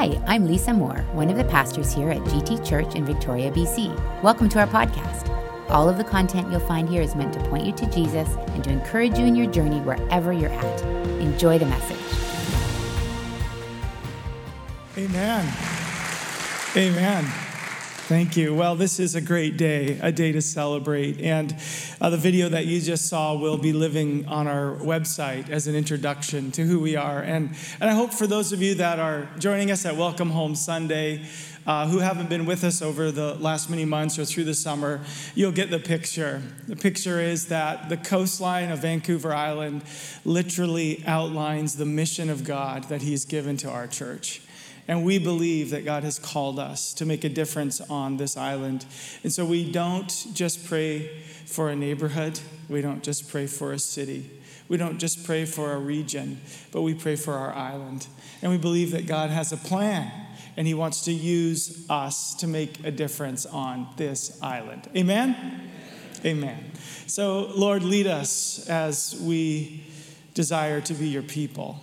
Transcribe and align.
Hi, 0.00 0.16
I'm 0.28 0.46
Lisa 0.46 0.72
Moore, 0.72 1.04
one 1.12 1.28
of 1.28 1.36
the 1.36 1.42
pastors 1.42 1.92
here 1.92 2.10
at 2.10 2.18
GT 2.18 2.64
Church 2.64 2.94
in 2.94 3.04
Victoria, 3.04 3.50
BC. 3.50 4.22
Welcome 4.22 4.48
to 4.50 4.60
our 4.60 4.66
podcast. 4.68 5.28
All 5.70 5.88
of 5.88 5.98
the 5.98 6.04
content 6.04 6.52
you'll 6.52 6.60
find 6.60 6.88
here 6.88 7.02
is 7.02 7.16
meant 7.16 7.32
to 7.34 7.40
point 7.48 7.66
you 7.66 7.72
to 7.72 7.86
Jesus 7.90 8.28
and 8.50 8.62
to 8.62 8.70
encourage 8.70 9.18
you 9.18 9.26
in 9.26 9.34
your 9.34 9.50
journey 9.50 9.80
wherever 9.80 10.32
you're 10.32 10.50
at. 10.50 10.82
Enjoy 11.20 11.58
the 11.58 11.66
message. 11.66 11.98
Amen. 14.96 15.52
Amen. 16.76 17.47
Thank 18.08 18.38
you. 18.38 18.54
Well, 18.54 18.74
this 18.74 18.98
is 18.98 19.14
a 19.16 19.20
great 19.20 19.58
day, 19.58 19.98
a 20.00 20.10
day 20.10 20.32
to 20.32 20.40
celebrate. 20.40 21.20
And 21.20 21.54
uh, 22.00 22.08
the 22.08 22.16
video 22.16 22.48
that 22.48 22.64
you 22.64 22.80
just 22.80 23.06
saw 23.06 23.34
will 23.34 23.58
be 23.58 23.74
living 23.74 24.26
on 24.28 24.46
our 24.46 24.76
website 24.76 25.50
as 25.50 25.66
an 25.66 25.74
introduction 25.74 26.50
to 26.52 26.62
who 26.62 26.80
we 26.80 26.96
are. 26.96 27.20
And, 27.20 27.54
and 27.78 27.90
I 27.90 27.92
hope 27.92 28.14
for 28.14 28.26
those 28.26 28.50
of 28.50 28.62
you 28.62 28.76
that 28.76 28.98
are 28.98 29.28
joining 29.38 29.70
us 29.70 29.84
at 29.84 29.94
Welcome 29.94 30.30
Home 30.30 30.54
Sunday, 30.54 31.26
uh, 31.66 31.86
who 31.86 31.98
haven't 31.98 32.30
been 32.30 32.46
with 32.46 32.64
us 32.64 32.80
over 32.80 33.10
the 33.10 33.34
last 33.34 33.68
many 33.68 33.84
months 33.84 34.18
or 34.18 34.24
through 34.24 34.44
the 34.44 34.54
summer, 34.54 35.02
you'll 35.34 35.52
get 35.52 35.68
the 35.68 35.78
picture. 35.78 36.40
The 36.66 36.76
picture 36.76 37.20
is 37.20 37.48
that 37.48 37.90
the 37.90 37.98
coastline 37.98 38.70
of 38.70 38.78
Vancouver 38.78 39.34
Island 39.34 39.82
literally 40.24 41.04
outlines 41.06 41.76
the 41.76 41.84
mission 41.84 42.30
of 42.30 42.42
God 42.42 42.84
that 42.84 43.02
He's 43.02 43.26
given 43.26 43.58
to 43.58 43.68
our 43.68 43.86
church. 43.86 44.40
And 44.88 45.04
we 45.04 45.18
believe 45.18 45.70
that 45.70 45.84
God 45.84 46.02
has 46.02 46.18
called 46.18 46.58
us 46.58 46.94
to 46.94 47.04
make 47.04 47.22
a 47.22 47.28
difference 47.28 47.80
on 47.82 48.16
this 48.16 48.36
island. 48.36 48.86
And 49.22 49.30
so 49.30 49.44
we 49.44 49.70
don't 49.70 50.26
just 50.32 50.66
pray 50.66 51.08
for 51.44 51.68
a 51.68 51.76
neighborhood, 51.76 52.40
we 52.68 52.80
don't 52.80 53.02
just 53.02 53.28
pray 53.30 53.46
for 53.46 53.72
a 53.72 53.78
city. 53.78 54.30
We 54.68 54.76
don't 54.76 54.98
just 54.98 55.24
pray 55.24 55.46
for 55.46 55.72
a 55.72 55.78
region, 55.78 56.40
but 56.72 56.82
we 56.82 56.92
pray 56.92 57.16
for 57.16 57.34
our 57.34 57.54
island. 57.54 58.06
And 58.42 58.52
we 58.52 58.58
believe 58.58 58.90
that 58.90 59.06
God 59.06 59.30
has 59.30 59.50
a 59.52 59.56
plan 59.56 60.12
and 60.58 60.66
He 60.66 60.74
wants 60.74 61.02
to 61.04 61.12
use 61.12 61.86
us 61.88 62.34
to 62.34 62.46
make 62.46 62.84
a 62.84 62.90
difference 62.90 63.46
on 63.46 63.88
this 63.96 64.38
island. 64.42 64.88
Amen? 64.94 65.70
Amen. 66.24 66.72
So, 67.06 67.50
Lord, 67.54 67.82
lead 67.82 68.06
us 68.06 68.68
as 68.68 69.16
we 69.22 69.84
desire 70.34 70.80
to 70.82 70.94
be 70.94 71.08
your 71.08 71.22
people. 71.22 71.80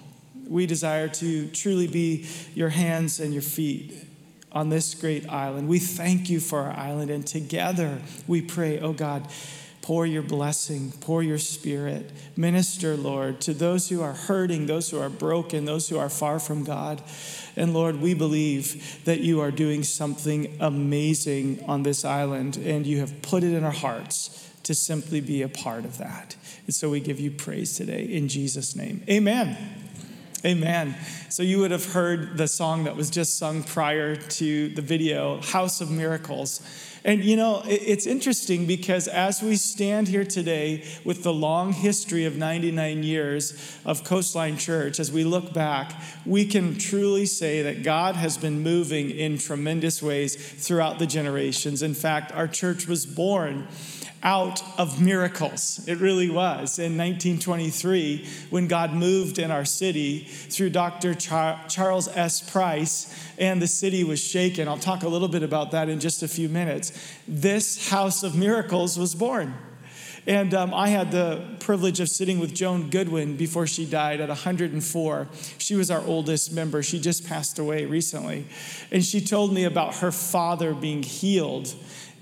We 0.47 0.65
desire 0.65 1.07
to 1.07 1.47
truly 1.47 1.87
be 1.87 2.27
your 2.53 2.69
hands 2.69 3.19
and 3.19 3.33
your 3.33 3.41
feet 3.41 3.93
on 4.51 4.69
this 4.69 4.93
great 4.95 5.29
island. 5.29 5.67
We 5.67 5.79
thank 5.79 6.29
you 6.29 6.39
for 6.39 6.59
our 6.59 6.71
island, 6.71 7.11
and 7.11 7.27
together 7.27 8.01
we 8.27 8.41
pray, 8.41 8.79
oh 8.79 8.93
God, 8.93 9.27
pour 9.81 10.05
your 10.05 10.23
blessing, 10.23 10.91
pour 10.99 11.21
your 11.21 11.37
spirit. 11.37 12.11
Minister, 12.35 12.97
Lord, 12.97 13.39
to 13.41 13.53
those 13.53 13.89
who 13.89 14.01
are 14.01 14.13
hurting, 14.13 14.65
those 14.65 14.89
who 14.89 14.99
are 14.99 15.09
broken, 15.09 15.65
those 15.65 15.89
who 15.89 15.99
are 15.99 16.09
far 16.09 16.39
from 16.39 16.63
God. 16.63 17.03
And 17.55 17.73
Lord, 17.73 18.01
we 18.01 18.15
believe 18.15 19.03
that 19.05 19.19
you 19.19 19.41
are 19.41 19.51
doing 19.51 19.83
something 19.83 20.57
amazing 20.59 21.63
on 21.67 21.83
this 21.83 22.03
island, 22.03 22.57
and 22.57 22.87
you 22.87 22.99
have 22.99 23.21
put 23.21 23.43
it 23.43 23.53
in 23.53 23.63
our 23.63 23.71
hearts 23.71 24.49
to 24.63 24.73
simply 24.73 25.21
be 25.21 25.43
a 25.43 25.49
part 25.49 25.85
of 25.85 25.99
that. 25.99 26.35
And 26.65 26.73
so 26.73 26.89
we 26.89 26.99
give 26.99 27.19
you 27.19 27.29
praise 27.29 27.75
today 27.75 28.05
in 28.05 28.27
Jesus' 28.27 28.75
name. 28.75 29.03
Amen. 29.07 29.84
Amen. 30.45 30.95
So 31.29 31.41
you 31.41 31.57
would 31.61 31.71
have 31.71 31.91
heard 31.93 32.37
the 32.37 32.47
song 32.47 32.83
that 32.83 32.95
was 32.95 33.09
just 33.09 33.39
sung 33.39 33.63
prior 33.63 34.15
to 34.15 34.69
the 34.69 34.81
video, 34.83 35.41
House 35.41 35.81
of 35.81 35.89
Miracles. 35.89 36.61
And 37.03 37.23
you 37.23 37.35
know, 37.35 37.63
it's 37.65 38.05
interesting 38.05 38.67
because 38.67 39.07
as 39.07 39.41
we 39.41 39.55
stand 39.55 40.07
here 40.07 40.23
today 40.23 40.83
with 41.03 41.23
the 41.23 41.33
long 41.33 41.73
history 41.73 42.25
of 42.25 42.35
99 42.35 43.01
years 43.01 43.79
of 43.85 44.03
Coastline 44.03 44.57
Church, 44.57 44.99
as 44.99 45.11
we 45.11 45.23
look 45.23 45.51
back, 45.51 45.99
we 46.27 46.45
can 46.45 46.77
truly 46.77 47.25
say 47.25 47.63
that 47.63 47.81
God 47.81 48.15
has 48.15 48.37
been 48.37 48.61
moving 48.61 49.09
in 49.09 49.39
tremendous 49.39 49.99
ways 50.03 50.35
throughout 50.35 50.99
the 50.99 51.07
generations. 51.07 51.81
In 51.81 51.95
fact, 51.95 52.31
our 52.33 52.47
church 52.47 52.87
was 52.87 53.07
born 53.07 53.67
out 54.23 54.63
of 54.79 55.01
miracles. 55.01 55.81
It 55.87 55.99
really 55.99 56.29
was. 56.29 56.79
In 56.79 56.97
1923, 56.97 58.27
when 58.49 58.67
God 58.67 58.93
moved 58.93 59.39
in 59.39 59.51
our 59.51 59.65
city 59.65 60.23
through 60.23 60.71
Dr. 60.71 61.13
Char- 61.13 61.61
Charles 61.67 62.07
S. 62.07 62.41
Price, 62.49 63.13
and 63.37 63.61
the 63.61 63.67
city 63.67 64.03
was 64.03 64.23
shaken. 64.23 64.67
I'll 64.67 64.77
talk 64.77 65.03
a 65.03 65.09
little 65.09 65.27
bit 65.27 65.43
about 65.43 65.71
that 65.71 65.89
in 65.89 65.99
just 65.99 66.23
a 66.23 66.27
few 66.27 66.49
minutes. 66.49 66.91
This 67.27 67.89
house 67.89 68.23
of 68.23 68.35
miracles 68.35 68.97
was 68.97 69.13
born. 69.13 69.53
And 70.27 70.55
um, 70.55 70.73
I 70.73 70.87
had 70.87 71.11
the 71.11 71.43
privilege 71.59 71.99
of 71.99 72.09
sitting 72.09 72.39
with 72.39 72.53
Joan 72.53 72.89
Goodwin 72.89 73.37
before 73.37 73.67
she 73.67 73.85
died 73.85 74.21
at 74.21 74.29
104. 74.29 75.27
She 75.59 75.75
was 75.75 75.91
our 75.91 76.01
oldest 76.01 76.51
member. 76.51 76.81
She 76.81 76.99
just 76.99 77.27
passed 77.27 77.59
away 77.59 77.85
recently. 77.85 78.47
And 78.91 79.05
she 79.05 79.21
told 79.21 79.53
me 79.53 79.65
about 79.65 79.97
her 79.97 80.11
father 80.11 80.73
being 80.73 81.03
healed 81.03 81.75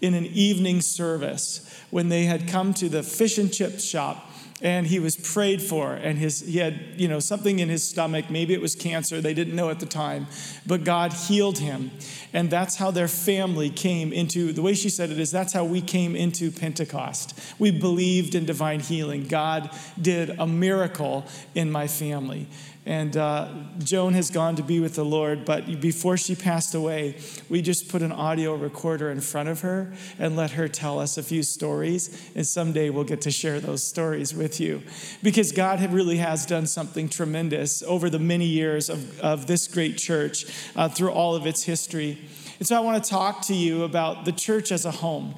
in 0.04 0.14
an 0.14 0.26
evening 0.26 0.82
service 0.82 1.66
when 1.90 2.10
they 2.10 2.26
had 2.26 2.46
come 2.46 2.74
to 2.74 2.90
the 2.90 3.02
fish 3.02 3.38
and 3.38 3.54
chip 3.54 3.80
shop 3.80 4.30
and 4.62 4.88
he 4.88 5.00
was 5.00 5.16
prayed 5.16 5.62
for 5.62 5.94
and 5.94 6.18
his 6.18 6.42
he 6.42 6.58
had 6.58 6.78
you 6.98 7.08
know 7.08 7.20
something 7.20 7.60
in 7.60 7.70
his 7.70 7.88
stomach. 7.88 8.30
Maybe 8.30 8.54
it 8.54 8.62
was 8.62 8.76
cancer. 8.76 9.22
They 9.22 9.34
didn't 9.34 9.56
know 9.56 9.70
at 9.70 9.80
the 9.80 9.86
time 9.86 10.28
but 10.68 10.84
god 10.84 11.14
healed 11.14 11.60
him. 11.60 11.92
And 12.34 12.50
that's 12.50 12.76
how 12.76 12.92
their 12.92 13.08
family 13.08 13.70
came 13.70 14.12
into 14.12 14.52
the 14.52 14.62
way 14.62 14.74
she 14.74 14.90
said 14.90 15.10
it 15.10 15.20
is 15.20 15.32
that's 15.32 15.54
how 15.54 15.64
we 15.64 15.80
came 15.80 16.18
into 16.18 16.52
pentecost. 16.52 17.40
We 17.58 17.72
believed 17.72 18.36
in 18.36 18.46
divine 18.46 18.82
healing. 18.82 19.28
God 19.30 19.70
did 20.02 20.32
a 20.38 20.46
miracle 20.46 21.26
in 21.56 21.72
my 21.72 21.88
family 21.88 22.48
and 22.86 23.16
uh, 23.16 23.50
Joan 23.80 24.14
has 24.14 24.30
gone 24.30 24.58
to 24.58 24.64
be 24.64 24.82
with 24.82 24.96
the 24.96 25.06
Lord, 25.06 25.46
but 25.46 25.80
before 25.80 26.18
she 26.18 26.36
passed 26.36 26.76
away, 26.76 27.18
we 27.48 27.62
just 27.62 27.88
put 27.88 28.02
an 28.02 28.12
audio 28.12 28.56
recorder 28.56 29.10
in 29.10 29.22
front 29.22 29.48
of 29.48 29.62
her 29.62 29.94
and 30.20 30.36
let 30.36 30.52
her 30.52 30.68
tell 30.68 31.00
us 31.00 31.18
a 31.18 31.24
few 31.24 31.44
stories. 31.44 32.32
And 32.36 32.46
someday 32.46 32.90
we'll 32.90 33.06
get 33.06 33.22
to 33.22 33.32
share 33.32 33.62
those 33.62 33.84
stories 33.84 34.36
with 34.36 34.60
you. 34.60 34.84
Because 35.22 35.54
God 35.54 35.82
really 35.94 36.18
has 36.18 36.46
done 36.46 36.66
something 36.68 37.08
tremendous 37.08 37.84
over 37.84 38.10
the 38.10 38.20
many 38.20 38.46
years 38.46 38.90
of, 38.90 39.18
of 39.22 39.48
this 39.48 39.68
great 39.68 39.98
church 39.98 40.46
uh, 40.76 40.90
through 40.90 41.12
all 41.12 41.36
of 41.36 41.46
its 41.46 41.64
history. 41.64 42.18
And 42.60 42.68
so 42.68 42.76
I 42.76 42.80
want 42.82 43.02
to 43.02 43.10
talk 43.10 43.42
to 43.44 43.56
you 43.56 43.84
about 43.84 44.26
the 44.26 44.34
church 44.34 44.72
as 44.74 44.86
a 44.86 44.92
home. 44.92 45.36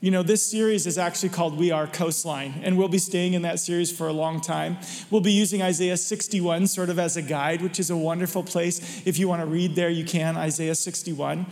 You 0.00 0.12
know, 0.12 0.22
this 0.22 0.48
series 0.48 0.86
is 0.86 0.96
actually 0.96 1.30
called 1.30 1.58
We 1.58 1.72
Are 1.72 1.88
Coastline, 1.88 2.60
and 2.62 2.78
we'll 2.78 2.86
be 2.86 2.98
staying 2.98 3.34
in 3.34 3.42
that 3.42 3.58
series 3.58 3.90
for 3.90 4.06
a 4.06 4.12
long 4.12 4.40
time. 4.40 4.76
We'll 5.10 5.20
be 5.20 5.32
using 5.32 5.60
Isaiah 5.60 5.96
61 5.96 6.68
sort 6.68 6.88
of 6.88 7.00
as 7.00 7.16
a 7.16 7.22
guide, 7.22 7.62
which 7.62 7.80
is 7.80 7.90
a 7.90 7.96
wonderful 7.96 8.44
place. 8.44 9.02
If 9.04 9.18
you 9.18 9.26
want 9.26 9.42
to 9.42 9.46
read 9.46 9.74
there, 9.74 9.90
you 9.90 10.04
can, 10.04 10.36
Isaiah 10.36 10.76
61. 10.76 11.46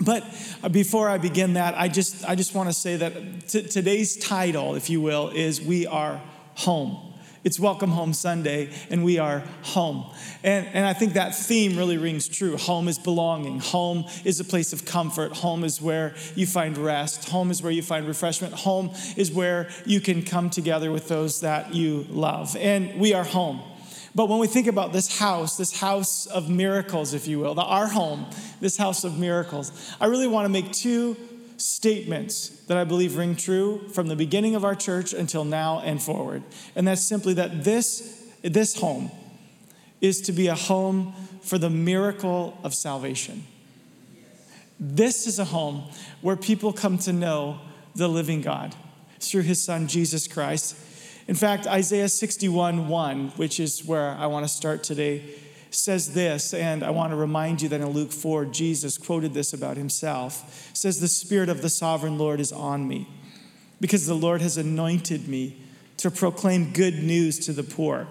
But 0.00 0.24
uh, 0.62 0.70
before 0.70 1.10
I 1.10 1.18
begin 1.18 1.52
that, 1.52 1.74
I 1.76 1.88
just, 1.88 2.26
I 2.26 2.36
just 2.36 2.54
want 2.54 2.70
to 2.70 2.72
say 2.72 2.96
that 2.96 3.48
t- 3.48 3.64
today's 3.64 4.16
title, 4.16 4.74
if 4.74 4.88
you 4.88 5.02
will, 5.02 5.28
is 5.28 5.60
We 5.60 5.86
Are 5.86 6.22
Home. 6.54 7.11
It's 7.44 7.58
Welcome 7.58 7.90
Home 7.90 8.12
Sunday, 8.12 8.70
and 8.88 9.02
we 9.02 9.18
are 9.18 9.42
home. 9.62 10.06
And, 10.44 10.64
and 10.68 10.86
I 10.86 10.92
think 10.92 11.14
that 11.14 11.34
theme 11.34 11.76
really 11.76 11.96
rings 11.98 12.28
true. 12.28 12.56
Home 12.56 12.86
is 12.86 13.00
belonging. 13.00 13.58
Home 13.58 14.04
is 14.24 14.38
a 14.38 14.44
place 14.44 14.72
of 14.72 14.84
comfort. 14.84 15.32
Home 15.38 15.64
is 15.64 15.82
where 15.82 16.14
you 16.36 16.46
find 16.46 16.78
rest. 16.78 17.30
Home 17.30 17.50
is 17.50 17.60
where 17.60 17.72
you 17.72 17.82
find 17.82 18.06
refreshment. 18.06 18.54
Home 18.54 18.92
is 19.16 19.32
where 19.32 19.68
you 19.84 20.00
can 20.00 20.22
come 20.22 20.50
together 20.50 20.92
with 20.92 21.08
those 21.08 21.40
that 21.40 21.74
you 21.74 22.06
love. 22.10 22.56
And 22.56 23.00
we 23.00 23.12
are 23.12 23.24
home. 23.24 23.60
But 24.14 24.28
when 24.28 24.38
we 24.38 24.46
think 24.46 24.68
about 24.68 24.92
this 24.92 25.18
house, 25.18 25.56
this 25.56 25.80
house 25.80 26.26
of 26.26 26.48
miracles, 26.48 27.12
if 27.12 27.26
you 27.26 27.40
will, 27.40 27.54
the, 27.54 27.62
our 27.62 27.88
home, 27.88 28.26
this 28.60 28.76
house 28.76 29.02
of 29.02 29.18
miracles, 29.18 29.72
I 30.00 30.06
really 30.06 30.28
want 30.28 30.44
to 30.44 30.48
make 30.48 30.70
two 30.70 31.16
statements 31.62 32.48
that 32.66 32.76
I 32.76 32.82
believe 32.82 33.16
ring 33.16 33.36
true 33.36 33.88
from 33.90 34.08
the 34.08 34.16
beginning 34.16 34.56
of 34.56 34.64
our 34.64 34.74
church 34.74 35.12
until 35.12 35.44
now 35.44 35.80
and 35.80 36.02
forward. 36.02 36.42
And 36.74 36.88
that's 36.88 37.02
simply 37.02 37.34
that 37.34 37.62
this, 37.62 38.32
this 38.42 38.74
home 38.74 39.12
is 40.00 40.20
to 40.22 40.32
be 40.32 40.48
a 40.48 40.56
home 40.56 41.14
for 41.40 41.58
the 41.58 41.70
miracle 41.70 42.58
of 42.64 42.74
salvation. 42.74 43.44
This 44.80 45.28
is 45.28 45.38
a 45.38 45.44
home 45.44 45.84
where 46.20 46.34
people 46.34 46.72
come 46.72 46.98
to 46.98 47.12
know 47.12 47.60
the 47.94 48.08
living 48.08 48.40
God 48.40 48.74
through 49.20 49.42
his 49.42 49.62
son 49.62 49.86
Jesus 49.86 50.26
Christ. 50.26 50.76
In 51.28 51.36
fact, 51.36 51.68
Isaiah 51.68 52.08
61 52.08 52.88
1, 52.88 53.28
which 53.36 53.60
is 53.60 53.84
where 53.84 54.10
I 54.10 54.26
want 54.26 54.44
to 54.44 54.48
start 54.48 54.82
today, 54.82 55.22
says 55.74 56.14
this, 56.14 56.54
and 56.54 56.82
I 56.82 56.90
want 56.90 57.12
to 57.12 57.16
remind 57.16 57.62
you 57.62 57.68
that 57.70 57.80
in 57.80 57.88
Luke 57.88 58.12
4, 58.12 58.46
Jesus 58.46 58.98
quoted 58.98 59.34
this 59.34 59.52
about 59.52 59.76
himself. 59.76 60.70
Says, 60.74 61.00
The 61.00 61.08
Spirit 61.08 61.48
of 61.48 61.62
the 61.62 61.70
sovereign 61.70 62.18
Lord 62.18 62.40
is 62.40 62.52
on 62.52 62.86
me, 62.86 63.08
because 63.80 64.06
the 64.06 64.14
Lord 64.14 64.40
has 64.42 64.56
anointed 64.56 65.28
me 65.28 65.56
to 65.98 66.10
proclaim 66.10 66.72
good 66.72 67.02
news 67.02 67.38
to 67.40 67.52
the 67.52 67.62
poor. 67.62 68.08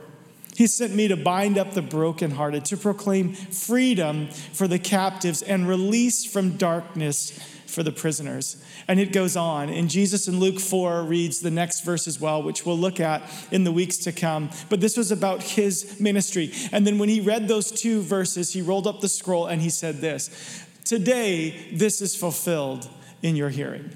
He 0.56 0.68
sent 0.68 0.94
me 0.94 1.08
to 1.08 1.16
bind 1.16 1.58
up 1.58 1.74
the 1.74 1.81
brokenhearted, 1.81 2.66
to 2.66 2.78
proclaim 2.78 3.34
freedom 3.34 4.28
for 4.28 4.68
the 4.68 4.80
captives 4.80 5.42
and 5.42 5.68
release 5.68 6.25
from 6.25 6.58
darkness 6.58 7.40
for 7.72 7.84
the 7.84 7.92
prisoners. 7.92 8.62
And 8.88 9.00
it 9.00 9.14
goes 9.14 9.36
on. 9.36 9.70
And 9.70 9.90
Jesus 9.90 10.28
in 10.28 10.40
Luke 10.40 10.60
4 10.60 11.04
reads 11.04 11.40
the 11.40 11.52
next 11.52 11.82
verse 11.82 12.08
as 12.08 12.20
well, 12.20 12.44
which 12.44 12.66
we'll 12.66 12.78
look 12.78 13.00
at 13.00 13.22
in 13.52 13.64
the 13.64 13.72
weeks 13.72 13.98
to 14.00 14.12
come. 14.12 14.50
But 14.70 14.82
this 14.82 14.98
was 14.98 15.12
about 15.12 15.42
his 15.42 16.00
ministry. 16.00 16.52
And 16.72 16.86
then 16.86 17.00
when 17.00 17.10
he 17.10 17.22
read 17.22 17.48
those 17.48 17.72
two 17.72 18.02
verses, 18.02 18.54
he 18.54 18.62
rolled 18.62 18.88
up 18.88 19.02
the 19.02 19.10
scroll 19.10 19.48
and 19.48 19.62
he 19.62 19.70
said 19.70 20.02
this 20.02 20.66
Today, 20.84 21.72
this 21.74 22.02
is 22.02 22.16
fulfilled 22.16 22.90
in 23.22 23.36
your 23.36 23.50
hearing. 23.50 23.96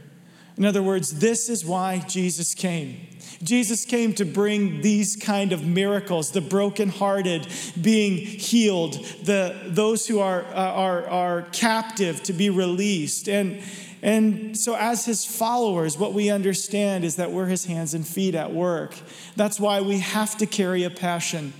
In 0.58 0.66
other 0.66 0.82
words, 0.82 1.20
this 1.20 1.50
is 1.50 1.66
why 1.66 2.00
Jesus 2.00 2.54
came. 2.54 3.08
Jesus 3.44 3.86
came 3.86 4.14
to 4.14 4.26
bring 4.26 4.82
these 4.82 5.16
kind 5.16 5.52
of 5.52 5.66
miracles 5.66 6.32
the 6.32 6.42
brokenhearted 6.42 7.48
being 7.82 8.18
healed, 8.18 8.94
the, 9.24 9.56
those 9.66 10.08
who 10.08 10.20
are, 10.20 10.44
uh, 10.46 10.54
are, 10.54 11.08
are 11.08 11.42
captive 11.52 12.24
to 12.24 12.34
be 12.34 12.50
released. 12.50 13.28
And, 13.28 13.62
and 14.02 14.58
so, 14.58 14.76
as 14.76 15.06
his 15.06 15.26
followers, 15.26 15.98
what 15.98 16.14
we 16.14 16.30
understand 16.30 17.04
is 17.04 17.16
that 17.16 17.32
we're 17.32 17.48
his 17.48 17.66
hands 17.66 17.94
and 17.94 18.08
feet 18.08 18.36
at 18.36 18.54
work. 18.54 18.96
That's 19.36 19.60
why 19.60 19.82
we 19.82 20.00
have 20.00 20.38
to 20.38 20.46
carry 20.46 20.84
a 20.84 20.90
passion, 20.90 21.54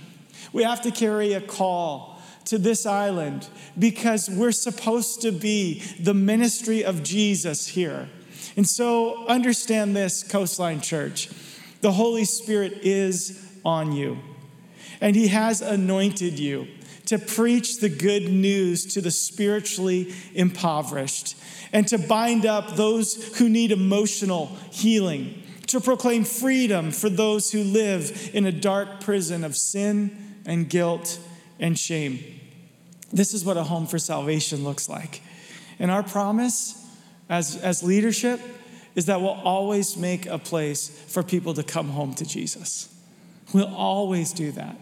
we 0.52 0.62
have 0.62 0.82
to 0.82 0.90
carry 0.90 1.32
a 1.32 1.40
call 1.40 2.16
to 2.46 2.58
this 2.58 2.86
island 2.86 3.48
because 3.76 4.30
we're 4.30 4.52
supposed 4.52 5.20
to 5.22 5.32
be 5.32 5.82
the 5.98 6.14
ministry 6.14 6.84
of 6.84 7.02
Jesus 7.02 7.66
here. 7.66 8.08
And 8.56 8.66
so 8.66 9.26
understand 9.26 9.94
this, 9.94 10.22
Coastline 10.22 10.80
Church. 10.80 11.28
The 11.86 11.92
Holy 11.92 12.24
Spirit 12.24 12.80
is 12.82 13.40
on 13.64 13.92
you, 13.92 14.18
and 15.00 15.14
He 15.14 15.28
has 15.28 15.62
anointed 15.62 16.36
you 16.36 16.66
to 17.04 17.16
preach 17.16 17.78
the 17.78 17.88
good 17.88 18.28
news 18.28 18.84
to 18.94 19.00
the 19.00 19.12
spiritually 19.12 20.12
impoverished 20.34 21.36
and 21.72 21.86
to 21.86 21.96
bind 21.96 22.44
up 22.44 22.74
those 22.74 23.38
who 23.38 23.48
need 23.48 23.70
emotional 23.70 24.46
healing, 24.72 25.44
to 25.68 25.78
proclaim 25.78 26.24
freedom 26.24 26.90
for 26.90 27.08
those 27.08 27.52
who 27.52 27.62
live 27.62 28.30
in 28.34 28.46
a 28.46 28.50
dark 28.50 28.98
prison 28.98 29.44
of 29.44 29.56
sin 29.56 30.42
and 30.44 30.68
guilt 30.68 31.20
and 31.60 31.78
shame. 31.78 32.18
This 33.12 33.32
is 33.32 33.44
what 33.44 33.56
a 33.56 33.62
home 33.62 33.86
for 33.86 34.00
salvation 34.00 34.64
looks 34.64 34.88
like. 34.88 35.22
And 35.78 35.92
our 35.92 36.02
promise 36.02 36.84
as, 37.28 37.54
as 37.54 37.84
leadership 37.84 38.40
is 38.96 39.06
that 39.06 39.20
we'll 39.20 39.30
always 39.30 39.96
make 39.96 40.26
a 40.26 40.38
place 40.38 40.88
for 40.88 41.22
people 41.22 41.54
to 41.54 41.62
come 41.62 41.90
home 41.90 42.14
to 42.14 42.24
Jesus. 42.24 42.92
We'll 43.52 43.72
always 43.72 44.32
do 44.32 44.50
that. 44.52 44.76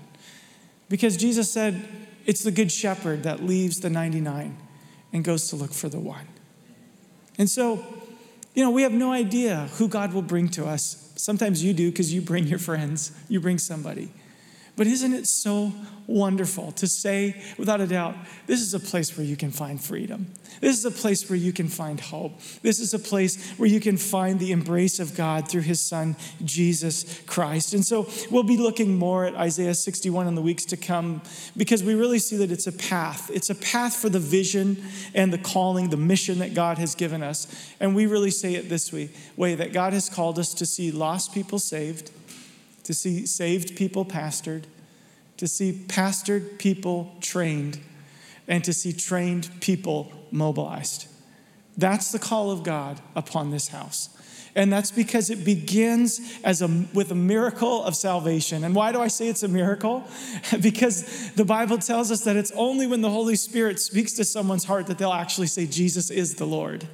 Because 0.88 1.16
Jesus 1.16 1.50
said, 1.50 1.86
it's 2.24 2.42
the 2.42 2.52
good 2.52 2.72
shepherd 2.72 3.24
that 3.24 3.44
leaves 3.44 3.80
the 3.80 3.90
99 3.90 4.56
and 5.12 5.24
goes 5.24 5.48
to 5.48 5.56
look 5.56 5.72
for 5.72 5.88
the 5.88 5.98
one. 5.98 6.26
And 7.36 7.50
so, 7.50 7.84
you 8.54 8.62
know, 8.62 8.70
we 8.70 8.82
have 8.82 8.92
no 8.92 9.12
idea 9.12 9.68
who 9.74 9.88
God 9.88 10.14
will 10.14 10.22
bring 10.22 10.48
to 10.50 10.64
us. 10.64 11.12
Sometimes 11.16 11.62
you 11.64 11.74
do 11.74 11.90
because 11.90 12.14
you 12.14 12.20
bring 12.20 12.46
your 12.46 12.60
friends, 12.60 13.12
you 13.28 13.40
bring 13.40 13.58
somebody. 13.58 14.12
But 14.76 14.88
isn't 14.88 15.12
it 15.12 15.26
so 15.26 15.72
wonderful 16.06 16.72
to 16.72 16.86
say, 16.88 17.40
without 17.56 17.80
a 17.80 17.86
doubt, 17.86 18.16
this 18.46 18.60
is 18.60 18.74
a 18.74 18.80
place 18.80 19.16
where 19.16 19.24
you 19.24 19.36
can 19.36 19.52
find 19.52 19.80
freedom? 19.80 20.32
This 20.60 20.76
is 20.76 20.84
a 20.84 20.90
place 20.90 21.28
where 21.28 21.38
you 21.38 21.52
can 21.52 21.68
find 21.68 22.00
hope. 22.00 22.40
This 22.62 22.80
is 22.80 22.92
a 22.92 22.98
place 22.98 23.52
where 23.52 23.68
you 23.68 23.78
can 23.80 23.96
find 23.96 24.40
the 24.40 24.50
embrace 24.50 24.98
of 24.98 25.14
God 25.14 25.48
through 25.48 25.62
his 25.62 25.80
son, 25.80 26.16
Jesus 26.44 27.20
Christ. 27.26 27.72
And 27.72 27.84
so 27.84 28.08
we'll 28.30 28.42
be 28.42 28.56
looking 28.56 28.96
more 28.96 29.24
at 29.24 29.36
Isaiah 29.36 29.74
61 29.74 30.26
in 30.26 30.34
the 30.34 30.42
weeks 30.42 30.64
to 30.66 30.76
come 30.76 31.22
because 31.56 31.84
we 31.84 31.94
really 31.94 32.18
see 32.18 32.36
that 32.38 32.50
it's 32.50 32.66
a 32.66 32.72
path. 32.72 33.30
It's 33.32 33.50
a 33.50 33.54
path 33.54 33.94
for 33.94 34.08
the 34.08 34.20
vision 34.20 34.82
and 35.14 35.32
the 35.32 35.38
calling, 35.38 35.90
the 35.90 35.96
mission 35.96 36.40
that 36.40 36.54
God 36.54 36.78
has 36.78 36.94
given 36.96 37.22
us. 37.22 37.46
And 37.78 37.94
we 37.94 38.06
really 38.06 38.30
say 38.30 38.54
it 38.54 38.68
this 38.68 38.92
way, 38.92 39.10
way 39.36 39.54
that 39.54 39.72
God 39.72 39.92
has 39.92 40.08
called 40.08 40.38
us 40.38 40.52
to 40.54 40.66
see 40.66 40.90
lost 40.90 41.32
people 41.32 41.60
saved 41.60 42.10
to 42.84 42.94
see 42.94 43.26
saved 43.26 43.76
people 43.76 44.04
pastored, 44.04 44.64
to 45.36 45.48
see 45.48 45.72
pastored 45.88 46.58
people 46.58 47.14
trained, 47.20 47.80
and 48.46 48.62
to 48.64 48.72
see 48.72 48.92
trained 48.92 49.50
people 49.60 50.12
mobilized. 50.30 51.08
That's 51.76 52.12
the 52.12 52.18
call 52.18 52.50
of 52.50 52.62
God 52.62 53.00
upon 53.16 53.50
this 53.50 53.68
house. 53.68 54.10
And 54.56 54.72
that's 54.72 54.92
because 54.92 55.30
it 55.30 55.44
begins 55.44 56.20
as 56.44 56.62
a, 56.62 56.68
with 56.94 57.10
a 57.10 57.16
miracle 57.16 57.82
of 57.82 57.96
salvation. 57.96 58.62
And 58.62 58.74
why 58.74 58.92
do 58.92 59.00
I 59.00 59.08
say 59.08 59.26
it's 59.28 59.42
a 59.42 59.48
miracle? 59.48 60.04
because 60.60 61.32
the 61.32 61.44
Bible 61.44 61.78
tells 61.78 62.12
us 62.12 62.22
that 62.24 62.36
it's 62.36 62.52
only 62.52 62.86
when 62.86 63.00
the 63.00 63.10
Holy 63.10 63.34
Spirit 63.34 63.80
speaks 63.80 64.12
to 64.12 64.24
someone's 64.24 64.64
heart 64.64 64.86
that 64.86 64.98
they'll 64.98 65.12
actually 65.12 65.48
say, 65.48 65.66
Jesus 65.66 66.08
is 66.08 66.36
the 66.36 66.44
Lord. 66.44 66.86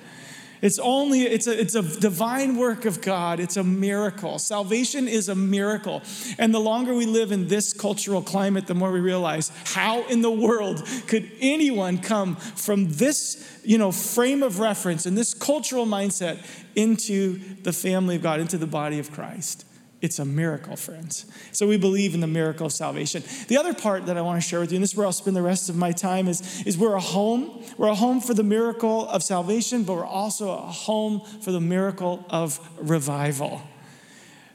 It's 0.63 0.79
only, 0.79 1.23
it's 1.23 1.47
a, 1.47 1.59
it's 1.59 1.75
a 1.75 1.83
divine 1.83 2.57
work 2.57 2.85
of 2.85 3.01
God. 3.01 3.41
It's 3.41 3.57
a 3.57 3.65
miracle. 3.65 4.39
Salvation 4.39 5.09
is 5.09 5.29
a 5.29 5.35
miracle. 5.35 6.03
And 6.39 6.53
the 6.53 6.59
longer 6.59 6.95
we 6.95 7.07
live 7.07 7.33
in 7.33 7.49
this 7.49 7.73
cultural 7.73 8.23
climate, 8.23 8.67
the 8.67 8.75
more 8.75 8.93
we 8.93 9.01
realize 9.01 9.51
how 9.65 10.07
in 10.09 10.23
the 10.23 10.31
world 10.31 10.85
could 11.07 11.31
anyone 11.41 11.99
come 11.99 12.37
from 12.37 12.93
this, 12.93 13.61
you 13.65 13.79
know, 13.79 13.91
frame 13.91 14.43
of 14.43 14.59
reference 14.59 15.07
and 15.07 15.17
this 15.17 15.33
cultural 15.33 15.87
mindset 15.87 16.39
into 16.77 17.39
the 17.63 17.73
family 17.73 18.17
of 18.17 18.23
God, 18.23 18.41
into 18.41 18.59
the 18.59 18.67
body 18.67 18.99
of 18.99 19.11
Christ. 19.11 19.65
It's 20.01 20.19
a 20.19 20.25
miracle, 20.25 20.77
friends. 20.77 21.27
So 21.53 21.67
we 21.67 21.77
believe 21.77 22.15
in 22.15 22.21
the 22.21 22.27
miracle 22.27 22.67
of 22.67 22.73
salvation. 22.73 23.23
The 23.49 23.59
other 23.59 23.75
part 23.75 24.07
that 24.07 24.17
I 24.17 24.23
want 24.23 24.43
to 24.43 24.49
share 24.49 24.61
with 24.61 24.73
you, 24.73 24.77
and 24.77 24.83
this 24.83 24.93
is 24.93 24.97
where 24.97 25.05
I'll 25.05 25.13
spend 25.13 25.37
the 25.37 25.43
rest 25.43 25.69
of 25.69 25.77
my 25.77 25.93
time, 25.93 26.27
is, 26.27 26.63
is 26.63 26.79
we're 26.79 26.95
a 26.95 27.01
home. 27.01 27.63
We're 27.77 27.89
a 27.89 27.95
home 27.95 28.21
for 28.23 28.33
the 28.33 28.43
miracle 28.43 29.07
of 29.09 29.23
salvation, 29.23 29.85
but 29.85 29.95
we're 29.95 30.07
also 30.07 30.51
a 30.53 30.57
home 30.57 31.21
for 31.43 31.53
the 31.53 31.61
miracle 31.61 32.25
of 32.31 32.59
revival. 32.81 33.61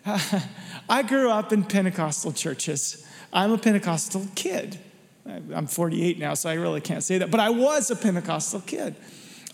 I 0.89 1.03
grew 1.03 1.29
up 1.29 1.53
in 1.53 1.63
Pentecostal 1.63 2.31
churches. 2.31 3.05
I'm 3.31 3.51
a 3.51 3.57
Pentecostal 3.57 4.25
kid. 4.33 4.79
I'm 5.25 5.67
48 5.67 6.17
now, 6.17 6.33
so 6.33 6.49
I 6.49 6.53
really 6.53 6.81
can't 6.81 7.03
say 7.03 7.19
that, 7.19 7.29
but 7.29 7.39
I 7.39 7.49
was 7.49 7.91
a 7.91 7.95
Pentecostal 7.95 8.61
kid. 8.61 8.95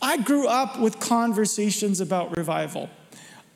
I 0.02 0.18
grew 0.18 0.48
up 0.48 0.80
with 0.80 1.00
conversations 1.00 2.00
about 2.00 2.36
revival. 2.36 2.90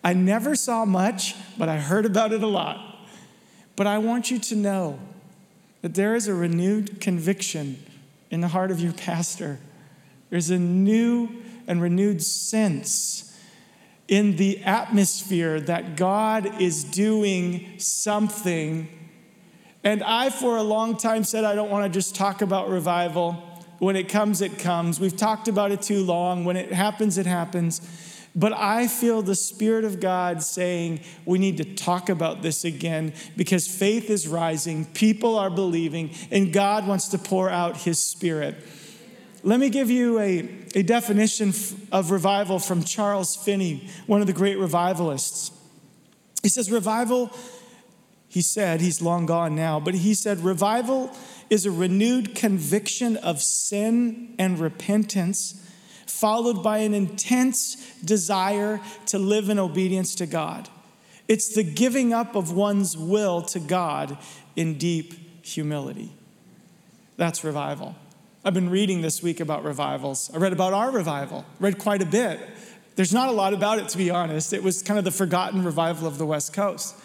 I 0.06 0.14
never 0.14 0.56
saw 0.56 0.86
much, 0.86 1.34
but 1.58 1.68
I 1.68 1.80
heard 1.80 2.06
about 2.06 2.32
it 2.32 2.44
a 2.44 2.48
lot. 2.48 3.00
But 3.76 3.88
I 3.88 3.98
want 3.98 4.30
you 4.30 4.38
to 4.38 4.56
know 4.56 5.00
that 5.82 5.96
there 5.96 6.14
is 6.14 6.28
a 6.28 6.34
renewed 6.36 7.02
conviction 7.02 7.84
in 8.30 8.42
the 8.42 8.50
heart 8.50 8.70
of 8.70 8.80
your 8.80 8.94
pastor. 8.94 9.58
There's 10.30 10.52
a 10.52 10.60
new 10.60 11.30
and 11.66 11.82
renewed 11.82 12.22
sense 12.22 13.36
in 14.08 14.36
the 14.36 14.64
atmosphere 14.64 15.60
that 15.62 15.96
God 15.96 16.62
is 16.62 16.84
doing 16.84 17.80
something. 17.80 18.88
And 19.84 20.04
I, 20.04 20.30
for 20.30 20.58
a 20.58 20.64
long 20.64 20.98
time, 20.98 21.24
said 21.24 21.44
I 21.44 21.56
don't 21.56 21.72
want 21.72 21.92
to 21.92 22.00
just 22.00 22.16
talk 22.16 22.44
about 22.44 22.70
revival. 22.70 23.34
When 23.80 23.96
it 23.96 24.08
comes, 24.08 24.42
it 24.42 24.60
comes. 24.60 25.00
We've 25.00 25.18
talked 25.18 25.48
about 25.48 25.72
it 25.72 25.82
too 25.82 26.04
long. 26.04 26.46
When 26.46 26.58
it 26.58 26.72
happens, 26.72 27.18
it 27.18 27.26
happens. 27.26 27.82
But 28.36 28.52
I 28.52 28.88
feel 28.88 29.22
the 29.22 29.36
Spirit 29.36 29.86
of 29.86 30.02
God 30.02 30.44
saying 30.44 31.00
we 31.24 31.40
need 31.40 31.58
to 31.58 31.64
talk 31.64 32.10
about 32.10 32.42
this 32.42 32.66
again 32.66 33.14
because 33.38 33.66
faith 33.66 34.10
is 34.10 34.28
rising, 34.28 34.86
people 34.88 35.38
are 35.38 35.50
believing, 35.50 36.12
and 36.32 36.52
God 36.52 36.86
wants 36.86 37.08
to 37.10 37.18
pour 37.18 37.50
out 37.50 37.78
His 37.78 37.98
Spirit. 37.98 38.58
Let 39.42 39.60
me 39.60 39.70
give 39.70 39.90
you 39.90 40.20
a, 40.20 40.50
a 40.76 40.84
definition 40.84 41.54
of 41.92 42.12
revival 42.12 42.60
from 42.60 42.84
Charles 42.84 43.38
Finney, 43.38 43.88
one 44.06 44.20
of 44.20 44.28
the 44.28 44.34
great 44.34 44.58
revivalists. 44.58 45.52
He 46.44 46.50
says, 46.50 46.70
Revival, 46.70 47.32
he 48.28 48.42
said, 48.42 48.82
he's 48.82 49.02
long 49.02 49.26
gone 49.26 49.56
now, 49.56 49.80
but 49.80 49.94
he 49.94 50.14
said, 50.14 50.40
Revival 50.40 51.16
is 51.50 51.66
a 51.66 51.72
renewed 51.72 52.36
conviction 52.36 53.16
of 53.18 53.42
sin 53.42 54.36
and 54.38 54.60
repentance 54.60 55.65
followed 56.06 56.64
by 56.64 56.80
an 56.80 56.94
intense 56.94 57.76
desire 58.04 58.82
to 59.08 59.18
live 59.18 59.50
in 59.50 59.60
obedience 59.60 60.16
to 60.16 60.26
God. 60.26 60.70
It's 61.28 61.54
the 61.56 61.64
giving 61.64 62.14
up 62.14 62.36
of 62.36 62.52
one's 62.52 62.98
will 62.98 63.42
to 63.44 63.60
God 63.60 64.18
in 64.56 64.78
deep 64.78 65.46
humility. 65.46 66.12
That's 67.18 67.44
revival. 67.44 67.96
I've 68.44 68.54
been 68.54 68.70
reading 68.70 69.02
this 69.02 69.24
week 69.24 69.40
about 69.40 69.64
revivals. 69.64 70.30
I 70.34 70.38
read 70.38 70.54
about 70.54 70.74
our 70.74 70.92
revival, 70.92 71.46
read 71.60 71.80
quite 71.80 72.02
a 72.02 72.06
bit. 72.06 72.40
There's 72.96 73.14
not 73.14 73.28
a 73.28 73.32
lot 73.32 73.54
about 73.54 73.80
it, 73.80 73.90
to 73.90 73.98
be 73.98 74.10
honest. 74.10 74.54
It 74.54 74.64
was 74.64 74.82
kind 74.82 74.98
of 74.98 75.04
the 75.04 75.12
forgotten 75.12 75.66
revival 75.66 76.08
of 76.08 76.18
the 76.18 76.26
West 76.26 76.54
Coast. 76.54 76.96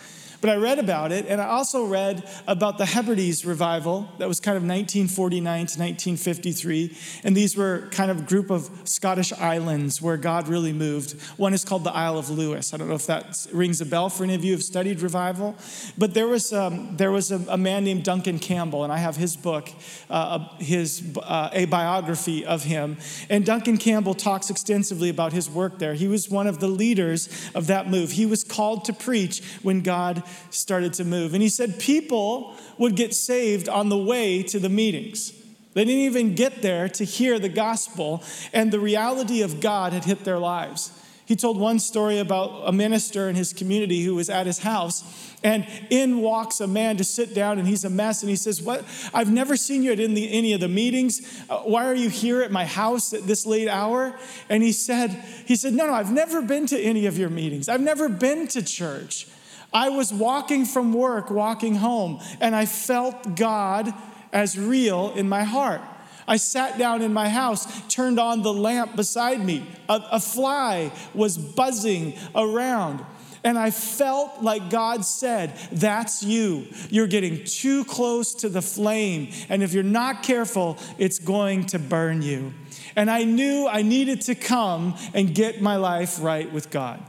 But 0.40 0.50
I 0.50 0.56
read 0.56 0.78
about 0.78 1.12
it, 1.12 1.26
and 1.26 1.40
I 1.40 1.46
also 1.46 1.84
read 1.84 2.26
about 2.46 2.78
the 2.78 2.86
Hebrides 2.86 3.44
revival 3.44 4.08
that 4.18 4.26
was 4.26 4.40
kind 4.40 4.56
of 4.56 4.62
1949 4.62 5.42
to 5.42 5.78
1953. 5.78 6.96
And 7.24 7.36
these 7.36 7.56
were 7.56 7.88
kind 7.90 8.10
of 8.10 8.20
a 8.20 8.22
group 8.22 8.50
of 8.50 8.70
Scottish 8.84 9.32
islands 9.34 10.00
where 10.00 10.16
God 10.16 10.48
really 10.48 10.72
moved. 10.72 11.20
One 11.36 11.52
is 11.52 11.64
called 11.64 11.84
the 11.84 11.92
Isle 11.92 12.16
of 12.16 12.30
Lewis. 12.30 12.72
I 12.72 12.78
don't 12.78 12.88
know 12.88 12.94
if 12.94 13.06
that 13.06 13.46
rings 13.52 13.82
a 13.82 13.86
bell 13.86 14.08
for 14.08 14.24
any 14.24 14.34
of 14.34 14.42
you 14.42 14.52
who 14.52 14.56
have 14.56 14.64
studied 14.64 15.00
revival. 15.00 15.56
But 15.98 16.14
there 16.14 16.26
was, 16.26 16.52
um, 16.54 16.96
there 16.96 17.12
was 17.12 17.30
a, 17.30 17.44
a, 17.48 17.58
man 17.58 17.84
named 17.84 18.04
Duncan 18.04 18.38
Campbell, 18.38 18.84
and 18.84 18.92
I 18.92 18.96
have 18.96 19.16
his 19.16 19.36
book, 19.36 19.68
uh, 20.08 20.48
his, 20.58 21.02
uh, 21.22 21.50
a 21.52 21.66
biography 21.66 22.46
of 22.46 22.64
him. 22.64 22.96
And 23.28 23.44
Duncan 23.44 23.76
Campbell 23.76 24.14
talks 24.14 24.48
extensively 24.48 25.10
about 25.10 25.34
his 25.34 25.50
work 25.50 25.78
there. 25.78 25.92
He 25.92 26.08
was 26.08 26.30
one 26.30 26.46
of 26.46 26.60
the 26.60 26.68
leaders 26.68 27.28
of 27.54 27.66
that 27.66 27.90
move. 27.90 28.12
He 28.12 28.24
was 28.24 28.42
called 28.42 28.86
to 28.86 28.94
preach 28.94 29.42
when 29.62 29.82
God 29.82 30.22
started 30.50 30.92
to 30.94 31.04
move. 31.04 31.34
And 31.34 31.42
he 31.42 31.48
said 31.48 31.78
people 31.78 32.54
would 32.78 32.96
get 32.96 33.14
saved 33.14 33.68
on 33.68 33.88
the 33.88 33.98
way 33.98 34.42
to 34.44 34.58
the 34.58 34.68
meetings. 34.68 35.32
They 35.74 35.84
didn't 35.84 36.02
even 36.02 36.34
get 36.34 36.62
there 36.62 36.88
to 36.88 37.04
hear 37.04 37.38
the 37.38 37.48
gospel, 37.48 38.24
and 38.52 38.72
the 38.72 38.80
reality 38.80 39.42
of 39.42 39.60
God 39.60 39.92
had 39.92 40.04
hit 40.04 40.24
their 40.24 40.38
lives. 40.38 40.92
He 41.26 41.36
told 41.36 41.60
one 41.60 41.78
story 41.78 42.18
about 42.18 42.62
a 42.66 42.72
minister 42.72 43.28
in 43.28 43.36
his 43.36 43.52
community 43.52 44.02
who 44.02 44.16
was 44.16 44.28
at 44.28 44.46
his 44.46 44.58
house, 44.58 45.04
and 45.44 45.64
in 45.88 46.22
walks 46.22 46.60
a 46.60 46.66
man 46.66 46.96
to 46.96 47.04
sit 47.04 47.34
down, 47.34 47.60
and 47.60 47.68
he's 47.68 47.84
a 47.84 47.88
mess. 47.88 48.22
And 48.22 48.30
he 48.30 48.34
says, 48.34 48.60
"What? 48.60 48.84
I've 49.14 49.30
never 49.30 49.56
seen 49.56 49.84
you 49.84 49.92
at 49.92 50.00
any, 50.00 50.28
any 50.28 50.52
of 50.54 50.60
the 50.60 50.66
meetings. 50.66 51.22
Uh, 51.48 51.58
why 51.58 51.86
are 51.86 51.94
you 51.94 52.08
here 52.08 52.42
at 52.42 52.50
my 52.50 52.66
house 52.66 53.12
at 53.12 53.28
this 53.28 53.46
late 53.46 53.68
hour?" 53.68 54.18
And 54.48 54.64
he 54.64 54.72
said, 54.72 55.10
"He 55.46 55.54
said, 55.54 55.72
no, 55.72 55.86
no, 55.86 55.92
I've 55.92 56.10
never 56.10 56.42
been 56.42 56.66
to 56.66 56.80
any 56.80 57.06
of 57.06 57.16
your 57.16 57.30
meetings. 57.30 57.68
I've 57.68 57.80
never 57.80 58.08
been 58.08 58.48
to 58.48 58.60
church." 58.60 59.28
I 59.72 59.88
was 59.88 60.12
walking 60.12 60.64
from 60.64 60.92
work, 60.92 61.30
walking 61.30 61.76
home, 61.76 62.20
and 62.40 62.54
I 62.54 62.66
felt 62.66 63.36
God 63.36 63.92
as 64.32 64.58
real 64.58 65.12
in 65.14 65.28
my 65.28 65.44
heart. 65.44 65.80
I 66.26 66.36
sat 66.36 66.78
down 66.78 67.02
in 67.02 67.12
my 67.12 67.28
house, 67.28 67.66
turned 67.88 68.20
on 68.20 68.42
the 68.42 68.52
lamp 68.52 68.94
beside 68.94 69.44
me. 69.44 69.66
A, 69.88 70.00
a, 70.12 70.20
fly 70.20 70.92
was 71.12 71.36
buzzing 71.36 72.14
around. 72.36 73.04
And 73.42 73.58
I 73.58 73.70
felt 73.70 74.42
like 74.42 74.70
God 74.70 75.04
said, 75.04 75.56
That's 75.72 76.22
you. 76.22 76.68
You're 76.88 77.08
getting 77.08 77.42
too 77.44 77.84
close 77.84 78.34
to 78.34 78.48
the 78.48 78.62
flame. 78.62 79.32
And 79.48 79.62
if 79.62 79.72
you're 79.72 79.82
not 79.82 80.22
careful, 80.22 80.78
it's 80.98 81.18
going 81.18 81.66
to 81.66 81.78
burn 81.80 82.22
you. 82.22 82.54
And 82.94 83.10
I 83.10 83.24
knew 83.24 83.66
I 83.66 83.82
needed 83.82 84.20
to 84.22 84.34
come 84.34 84.96
and 85.14 85.34
get 85.34 85.60
my 85.60 85.76
life 85.76 86.22
right 86.22 86.52
with 86.52 86.70
God. 86.70 87.02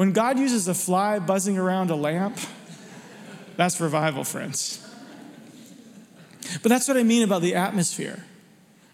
When 0.00 0.12
God 0.12 0.38
uses 0.38 0.66
a 0.66 0.72
fly 0.72 1.18
buzzing 1.18 1.58
around 1.58 1.90
a 1.90 1.94
lamp, 1.94 2.38
that's 3.58 3.78
revival, 3.82 4.24
friends. 4.24 4.82
But 6.62 6.70
that's 6.70 6.88
what 6.88 6.96
I 6.96 7.02
mean 7.02 7.22
about 7.22 7.42
the 7.42 7.54
atmosphere. 7.54 8.24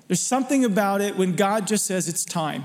There's 0.09 0.21
something 0.21 0.65
about 0.65 1.01
it 1.01 1.17
when 1.17 1.37
God 1.37 1.69
just 1.69 1.87
says 1.87 2.09
it's 2.09 2.25
time 2.25 2.65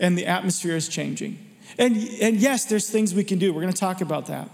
and 0.00 0.16
the 0.16 0.24
atmosphere 0.24 0.74
is 0.74 0.88
changing. 0.88 1.38
And, 1.76 1.98
and 2.18 2.38
yes, 2.38 2.64
there's 2.64 2.88
things 2.88 3.14
we 3.14 3.24
can 3.24 3.38
do. 3.38 3.52
We're 3.52 3.60
going 3.60 3.74
to 3.74 3.78
talk 3.78 4.00
about 4.00 4.24
that. 4.28 4.48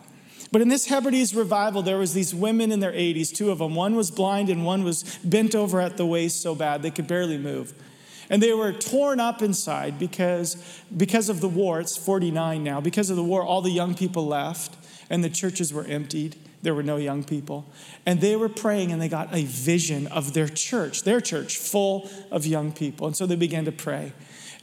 But 0.51 0.61
in 0.61 0.69
this 0.69 0.87
Hebrides 0.87 1.33
revival, 1.33 1.83
there 1.83 1.99
was 1.99 2.15
these 2.15 2.35
women 2.35 2.73
in 2.73 2.81
their 2.81 2.91
80s, 2.91 3.33
two 3.33 3.53
of 3.53 3.59
them. 3.59 3.77
One 3.77 3.95
was 3.95 4.11
blind 4.11 4.51
and 4.51 4.67
one 4.67 4.83
was 4.83 5.05
bent 5.23 5.55
over 5.55 5.81
at 5.81 5.97
the 5.97 6.05
waist 6.05 6.43
so 6.43 6.57
bad 6.57 6.83
they 6.83 6.91
could 6.91 7.07
barely 7.07 7.39
move. 7.39 7.73
And 8.31 8.43
they 8.43 8.53
were 8.53 8.73
torn 8.73 9.21
up 9.21 9.43
inside 9.43 9.99
because, 9.99 10.57
because 10.97 11.29
of 11.29 11.41
the 11.41 11.49
war. 11.49 11.81
It's 11.81 11.97
49 11.97 12.63
now. 12.63 12.81
Because 12.81 13.11
of 13.11 13.17
the 13.17 13.25
war, 13.25 13.43
all 13.43 13.63
the 13.63 13.71
young 13.71 13.95
people 13.95 14.27
left 14.27 14.77
and 15.11 15.23
the 15.23 15.31
churches 15.31 15.73
were 15.73 15.85
emptied. 15.85 16.37
There 16.63 16.75
were 16.75 16.83
no 16.83 16.97
young 16.97 17.25
people. 17.25 17.67
And 18.07 18.21
they 18.21 18.37
were 18.37 18.49
praying 18.49 18.93
and 18.93 19.03
they 19.03 19.09
got 19.09 19.35
a 19.35 19.45
vision 19.45 20.07
of 20.07 20.33
their 20.33 20.49
church, 20.49 21.03
their 21.03 21.21
church, 21.21 21.57
full 21.57 22.09
of 22.31 22.47
young 22.47 22.73
people. 22.73 23.07
And 23.07 23.17
so 23.17 23.27
they 23.27 23.37
began 23.37 23.65
to 23.65 23.73
pray. 23.73 24.13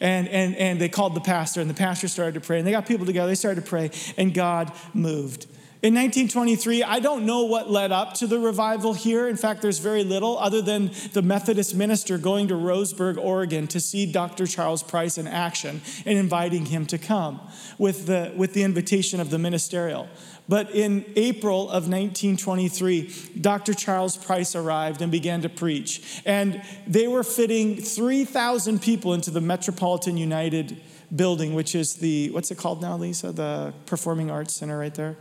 And, 0.01 0.29
and, 0.29 0.55
and 0.55 0.79
they 0.79 0.87
called 0.87 1.13
the 1.13 1.21
pastor, 1.21 1.59
and 1.59 1.69
the 1.69 1.73
pastor 1.73 2.07
started 2.07 2.35
to 2.35 2.39
pray. 2.39 2.59
And 2.59 2.65
they 2.65 2.71
got 2.71 2.85
people 2.85 3.05
together, 3.05 3.27
they 3.27 3.35
started 3.35 3.63
to 3.63 3.69
pray, 3.69 3.91
and 4.17 4.33
God 4.33 4.71
moved. 4.93 5.45
In 5.81 5.93
1923, 5.93 6.83
I 6.83 6.99
don't 6.99 7.25
know 7.25 7.45
what 7.45 7.71
led 7.71 7.93
up 7.93 8.13
to 8.15 8.27
the 8.27 8.37
revival 8.37 8.93
here. 8.93 9.29
In 9.29 9.37
fact, 9.37 9.61
there's 9.61 9.79
very 9.79 10.03
little 10.03 10.37
other 10.37 10.61
than 10.61 10.91
the 11.13 11.21
Methodist 11.21 11.73
minister 11.73 12.17
going 12.17 12.49
to 12.49 12.55
Roseburg, 12.55 13.17
Oregon 13.17 13.65
to 13.67 13.79
see 13.79 14.05
Dr. 14.05 14.45
Charles 14.45 14.83
Price 14.83 15.17
in 15.17 15.25
action 15.25 15.79
and 16.05 16.17
inviting 16.17 16.65
him 16.65 16.85
to 16.87 16.97
come 16.97 17.39
with 17.77 18.07
the, 18.07 18.33
with 18.35 18.53
the 18.53 18.63
invitation 18.63 19.21
of 19.21 19.29
the 19.29 19.39
ministerial. 19.39 20.09
But 20.49 20.75
in 20.75 21.05
April 21.15 21.69
of 21.69 21.87
1923, 21.87 23.37
Dr. 23.39 23.73
Charles 23.73 24.17
Price 24.17 24.57
arrived 24.57 25.01
and 25.01 25.09
began 25.09 25.43
to 25.43 25.49
preach. 25.49 26.21
And 26.25 26.61
they 26.87 27.07
were 27.07 27.23
fitting 27.23 27.77
3,000 27.77 28.81
people 28.81 29.13
into 29.13 29.31
the 29.31 29.39
Metropolitan 29.39 30.17
United 30.17 30.81
building, 31.15 31.53
which 31.53 31.73
is 31.73 31.95
the, 31.95 32.31
what's 32.31 32.51
it 32.51 32.57
called 32.57 32.81
now, 32.81 32.97
Lisa? 32.97 33.31
The 33.31 33.73
Performing 33.85 34.29
Arts 34.29 34.53
Center 34.53 34.77
right 34.77 34.93
there? 34.93 35.15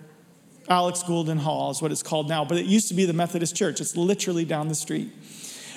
Alix 0.68 1.02
Goolden 1.02 1.38
Hall 1.38 1.70
is 1.70 1.80
what 1.80 1.92
it's 1.92 2.02
called 2.02 2.28
now, 2.28 2.44
but 2.44 2.58
it 2.58 2.66
used 2.66 2.88
to 2.88 2.94
be 2.94 3.04
the 3.04 3.12
Methodist 3.12 3.56
Church. 3.56 3.80
It's 3.80 3.96
literally 3.96 4.44
down 4.44 4.68
the 4.68 4.74
street. 4.74 5.10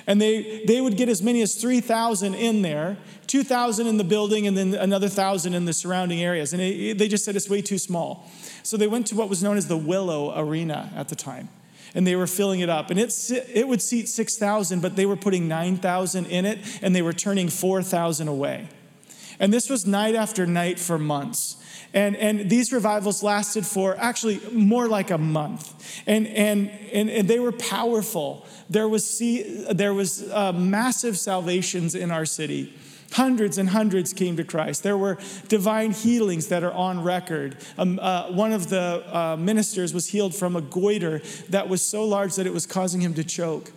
And 0.07 0.21
they, 0.21 0.63
they 0.65 0.81
would 0.81 0.97
get 0.97 1.09
as 1.09 1.21
many 1.21 1.41
as 1.41 1.55
3,000 1.55 2.33
in 2.33 2.61
there, 2.61 2.97
2,000 3.27 3.87
in 3.87 3.97
the 3.97 4.03
building, 4.03 4.47
and 4.47 4.57
then 4.57 4.73
another 4.73 5.07
1,000 5.07 5.53
in 5.53 5.65
the 5.65 5.73
surrounding 5.73 6.21
areas. 6.21 6.53
And 6.53 6.61
it, 6.61 6.97
they 6.97 7.07
just 7.07 7.23
said 7.23 7.35
it's 7.35 7.49
way 7.49 7.61
too 7.61 7.77
small. 7.77 8.29
So 8.63 8.77
they 8.77 8.87
went 8.87 9.07
to 9.07 9.15
what 9.15 9.29
was 9.29 9.43
known 9.43 9.57
as 9.57 9.67
the 9.67 9.77
Willow 9.77 10.37
Arena 10.37 10.91
at 10.95 11.09
the 11.09 11.15
time. 11.15 11.49
And 11.93 12.07
they 12.07 12.15
were 12.15 12.27
filling 12.27 12.61
it 12.61 12.69
up. 12.69 12.89
And 12.89 12.99
it, 12.99 13.13
it 13.53 13.67
would 13.67 13.81
seat 13.81 14.09
6,000, 14.09 14.81
but 14.81 14.95
they 14.95 15.05
were 15.05 15.17
putting 15.17 15.47
9,000 15.47 16.25
in 16.25 16.45
it, 16.45 16.59
and 16.81 16.95
they 16.95 17.01
were 17.01 17.13
turning 17.13 17.49
4,000 17.49 18.27
away. 18.27 18.69
And 19.41 19.51
this 19.51 19.71
was 19.71 19.87
night 19.87 20.13
after 20.13 20.45
night 20.45 20.79
for 20.79 20.99
months. 20.99 21.57
And, 21.93 22.15
and 22.15 22.47
these 22.47 22.71
revivals 22.71 23.23
lasted 23.23 23.65
for 23.65 23.97
actually 23.97 24.39
more 24.53 24.87
like 24.87 25.09
a 25.09 25.17
month. 25.17 26.03
And, 26.05 26.27
and, 26.27 26.69
and, 26.93 27.09
and 27.09 27.27
they 27.27 27.39
were 27.39 27.51
powerful. 27.51 28.45
There 28.69 28.87
was, 28.87 29.05
see, 29.05 29.65
there 29.69 29.95
was 29.95 30.31
uh, 30.31 30.53
massive 30.53 31.17
salvations 31.17 31.95
in 31.95 32.11
our 32.11 32.23
city. 32.23 32.77
Hundreds 33.13 33.57
and 33.57 33.69
hundreds 33.69 34.13
came 34.13 34.37
to 34.37 34.43
Christ. 34.43 34.83
There 34.83 34.97
were 34.97 35.17
divine 35.47 35.91
healings 35.91 36.47
that 36.47 36.63
are 36.63 36.71
on 36.71 37.03
record. 37.03 37.57
Um, 37.79 37.99
uh, 37.99 38.31
one 38.31 38.53
of 38.53 38.69
the 38.69 39.03
uh, 39.11 39.35
ministers 39.37 39.91
was 39.91 40.07
healed 40.07 40.35
from 40.35 40.55
a 40.55 40.61
goiter 40.61 41.21
that 41.49 41.67
was 41.67 41.81
so 41.81 42.05
large 42.05 42.35
that 42.35 42.45
it 42.45 42.53
was 42.53 42.67
causing 42.67 43.01
him 43.01 43.15
to 43.15 43.23
choke. 43.23 43.71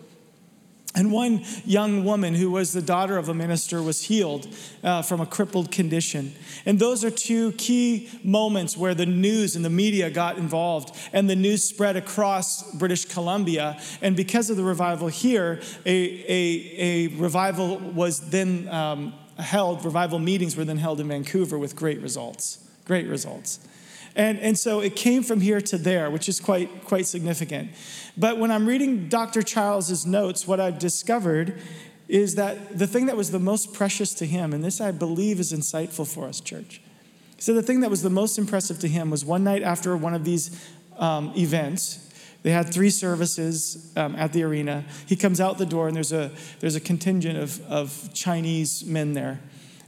And 0.96 1.10
one 1.10 1.44
young 1.64 2.04
woman 2.04 2.34
who 2.34 2.52
was 2.52 2.72
the 2.72 2.82
daughter 2.82 3.18
of 3.18 3.28
a 3.28 3.34
minister 3.34 3.82
was 3.82 4.04
healed 4.04 4.46
uh, 4.84 5.02
from 5.02 5.20
a 5.20 5.26
crippled 5.26 5.72
condition. 5.72 6.32
And 6.66 6.78
those 6.78 7.04
are 7.04 7.10
two 7.10 7.50
key 7.52 8.08
moments 8.22 8.76
where 8.76 8.94
the 8.94 9.06
news 9.06 9.56
and 9.56 9.64
the 9.64 9.70
media 9.70 10.08
got 10.08 10.38
involved, 10.38 10.96
and 11.12 11.28
the 11.28 11.34
news 11.34 11.64
spread 11.64 11.96
across 11.96 12.72
British 12.74 13.06
Columbia. 13.06 13.80
And 14.02 14.14
because 14.14 14.50
of 14.50 14.56
the 14.56 14.62
revival 14.62 15.08
here, 15.08 15.60
a, 15.84 15.90
a, 15.90 16.76
a 16.78 17.08
revival 17.16 17.78
was 17.78 18.30
then 18.30 18.68
um, 18.68 19.14
held, 19.38 19.84
revival 19.84 20.20
meetings 20.20 20.56
were 20.56 20.64
then 20.64 20.78
held 20.78 21.00
in 21.00 21.08
Vancouver 21.08 21.58
with 21.58 21.74
great 21.74 22.00
results. 22.02 22.58
Great 22.84 23.08
results. 23.08 23.58
And, 24.16 24.38
and 24.38 24.58
so 24.58 24.80
it 24.80 24.94
came 24.94 25.22
from 25.22 25.40
here 25.40 25.60
to 25.60 25.76
there, 25.78 26.10
which 26.10 26.28
is 26.28 26.38
quite, 26.38 26.84
quite 26.84 27.06
significant. 27.06 27.70
But 28.16 28.38
when 28.38 28.50
I'm 28.50 28.66
reading 28.66 29.08
Dr. 29.08 29.42
Charles's 29.42 30.06
notes, 30.06 30.46
what 30.46 30.60
I've 30.60 30.78
discovered 30.78 31.60
is 32.06 32.36
that 32.36 32.78
the 32.78 32.86
thing 32.86 33.06
that 33.06 33.16
was 33.16 33.30
the 33.30 33.40
most 33.40 33.72
precious 33.72 34.14
to 34.14 34.26
him, 34.26 34.52
and 34.52 34.62
this 34.62 34.80
I 34.80 34.92
believe 34.92 35.40
is 35.40 35.52
insightful 35.52 36.06
for 36.06 36.26
us, 36.28 36.40
church. 36.40 36.80
So 37.38 37.54
the 37.54 37.62
thing 37.62 37.80
that 37.80 37.90
was 37.90 38.02
the 38.02 38.10
most 38.10 38.38
impressive 38.38 38.78
to 38.80 38.88
him 38.88 39.10
was 39.10 39.24
one 39.24 39.42
night 39.42 39.62
after 39.62 39.96
one 39.96 40.14
of 40.14 40.24
these 40.24 40.64
um, 40.98 41.32
events, 41.36 42.00
they 42.42 42.50
had 42.50 42.72
three 42.72 42.90
services 42.90 43.90
um, 43.96 44.14
at 44.16 44.32
the 44.32 44.42
arena. 44.42 44.84
He 45.06 45.16
comes 45.16 45.40
out 45.40 45.58
the 45.58 45.66
door, 45.66 45.88
and 45.88 45.96
there's 45.96 46.12
a, 46.12 46.30
there's 46.60 46.76
a 46.76 46.80
contingent 46.80 47.38
of, 47.38 47.60
of 47.66 48.12
Chinese 48.12 48.84
men 48.84 49.14
there 49.14 49.40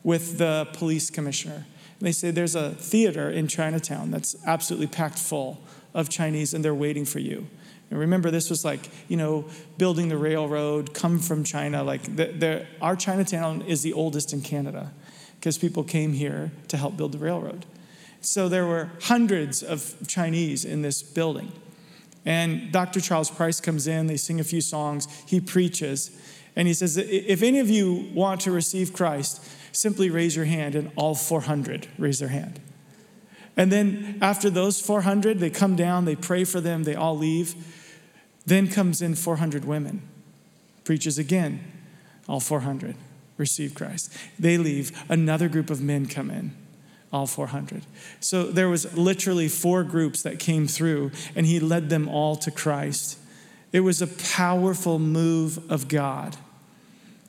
with 0.02 0.38
the 0.38 0.66
police 0.72 1.10
commissioner. 1.10 1.66
And 1.98 2.06
they 2.06 2.12
say 2.12 2.30
there's 2.30 2.54
a 2.54 2.70
theater 2.70 3.30
in 3.30 3.48
Chinatown 3.48 4.10
that's 4.10 4.36
absolutely 4.46 4.86
packed 4.86 5.18
full 5.18 5.60
of 5.94 6.08
Chinese, 6.08 6.52
and 6.52 6.64
they're 6.64 6.74
waiting 6.74 7.04
for 7.04 7.18
you. 7.18 7.46
And 7.90 7.98
remember, 7.98 8.30
this 8.30 8.50
was 8.50 8.64
like, 8.64 8.90
you 9.08 9.16
know, 9.16 9.44
building 9.78 10.08
the 10.08 10.16
railroad, 10.16 10.92
come 10.92 11.18
from 11.18 11.44
China. 11.44 11.84
Like, 11.84 12.02
the, 12.16 12.26
the, 12.26 12.66
our 12.80 12.96
Chinatown 12.96 13.62
is 13.62 13.82
the 13.82 13.92
oldest 13.92 14.32
in 14.32 14.42
Canada 14.42 14.92
because 15.38 15.56
people 15.56 15.84
came 15.84 16.12
here 16.12 16.50
to 16.68 16.76
help 16.76 16.96
build 16.96 17.12
the 17.12 17.18
railroad. 17.18 17.64
So 18.20 18.48
there 18.48 18.66
were 18.66 18.90
hundreds 19.02 19.62
of 19.62 19.94
Chinese 20.08 20.64
in 20.64 20.82
this 20.82 21.02
building. 21.02 21.52
And 22.24 22.72
Dr. 22.72 23.00
Charles 23.00 23.30
Price 23.30 23.60
comes 23.60 23.86
in, 23.86 24.08
they 24.08 24.16
sing 24.16 24.40
a 24.40 24.44
few 24.44 24.60
songs, 24.60 25.06
he 25.26 25.40
preaches, 25.40 26.10
and 26.56 26.66
he 26.66 26.74
says, 26.74 26.96
If 26.96 27.42
any 27.42 27.60
of 27.60 27.70
you 27.70 28.10
want 28.12 28.40
to 28.42 28.50
receive 28.50 28.92
Christ, 28.92 29.44
simply 29.76 30.10
raise 30.10 30.34
your 30.34 30.46
hand, 30.46 30.74
and 30.74 30.90
all 30.96 31.14
400 31.14 31.88
raise 31.98 32.18
their 32.18 32.28
hand. 32.28 32.60
And 33.56 33.72
then 33.72 34.18
after 34.20 34.50
those 34.50 34.80
400, 34.80 35.38
they 35.38 35.50
come 35.50 35.76
down, 35.76 36.04
they 36.04 36.16
pray 36.16 36.44
for 36.44 36.60
them, 36.60 36.84
they 36.84 36.94
all 36.94 37.16
leave. 37.16 37.54
Then 38.44 38.68
comes 38.68 39.02
in 39.02 39.14
400 39.14 39.64
women, 39.64 40.02
preaches 40.84 41.18
again, 41.18 41.60
all 42.28 42.40
400 42.40 42.96
receive 43.36 43.74
Christ. 43.74 44.12
They 44.38 44.56
leave, 44.56 44.92
another 45.08 45.48
group 45.48 45.68
of 45.68 45.82
men 45.82 46.06
come 46.06 46.30
in, 46.30 46.56
all 47.12 47.26
400. 47.26 47.82
So 48.20 48.44
there 48.44 48.68
was 48.68 48.96
literally 48.96 49.48
four 49.48 49.84
groups 49.84 50.22
that 50.22 50.38
came 50.38 50.66
through, 50.66 51.10
and 51.34 51.46
he 51.46 51.60
led 51.60 51.90
them 51.90 52.08
all 52.08 52.36
to 52.36 52.50
Christ. 52.50 53.18
It 53.72 53.80
was 53.80 54.00
a 54.00 54.06
powerful 54.06 54.98
move 54.98 55.70
of 55.70 55.88
God. 55.88 56.36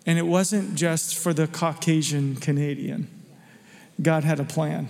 And 0.07 0.17
it 0.17 0.25
wasn't 0.25 0.75
just 0.75 1.15
for 1.15 1.33
the 1.33 1.47
Caucasian 1.47 2.37
Canadian. 2.37 3.09
God 4.01 4.23
had 4.23 4.39
a 4.39 4.45
plan. 4.45 4.87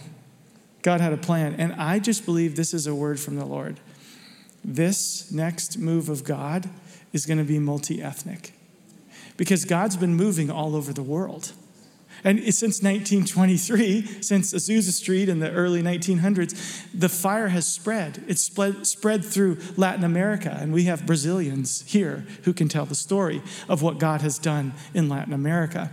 God 0.84 1.02
had 1.02 1.12
a 1.12 1.18
plan. 1.18 1.56
And 1.58 1.74
I 1.74 1.98
just 1.98 2.24
believe 2.24 2.56
this 2.56 2.74
is 2.74 2.86
a 2.86 2.94
word 2.94 3.20
from 3.20 3.36
the 3.36 3.46
Lord. 3.46 3.80
This 4.64 5.32
next 5.32 5.78
move 5.78 6.08
of 6.08 6.24
God 6.24 6.70
is 7.14 7.26
going 7.26 7.40
to 7.40 7.44
be 7.44 7.58
multi 7.58 8.02
ethnic 8.02 8.54
because 9.38 9.66
God's 9.66 9.98
been 9.98 10.14
moving 10.16 10.52
all 10.52 10.76
over 10.76 10.94
the 10.94 11.04
world. 11.04 11.52
And 12.28 12.54
since 12.54 12.84
1923, 12.84 14.22
since 14.22 14.54
Azusa 14.54 14.92
Street 14.92 15.30
in 15.30 15.40
the 15.40 15.50
early 15.50 15.82
1900s, 15.82 16.84
the 16.94 17.08
fire 17.08 17.48
has 17.48 17.66
spread. 17.66 18.22
It's 18.28 18.42
spread, 18.42 18.86
spread 18.86 19.24
through 19.24 19.60
Latin 19.78 20.04
America, 20.04 20.58
and 20.60 20.74
we 20.74 20.84
have 20.84 21.06
Brazilians 21.06 21.86
here 21.88 22.26
who 22.44 22.52
can 22.52 22.68
tell 22.68 22.86
the 22.86 22.96
story 22.96 23.42
of 23.70 23.82
what 23.82 23.98
God 23.98 24.20
has 24.20 24.40
done 24.40 24.74
in 24.94 25.08
Latin 25.08 25.32
America. 25.32 25.90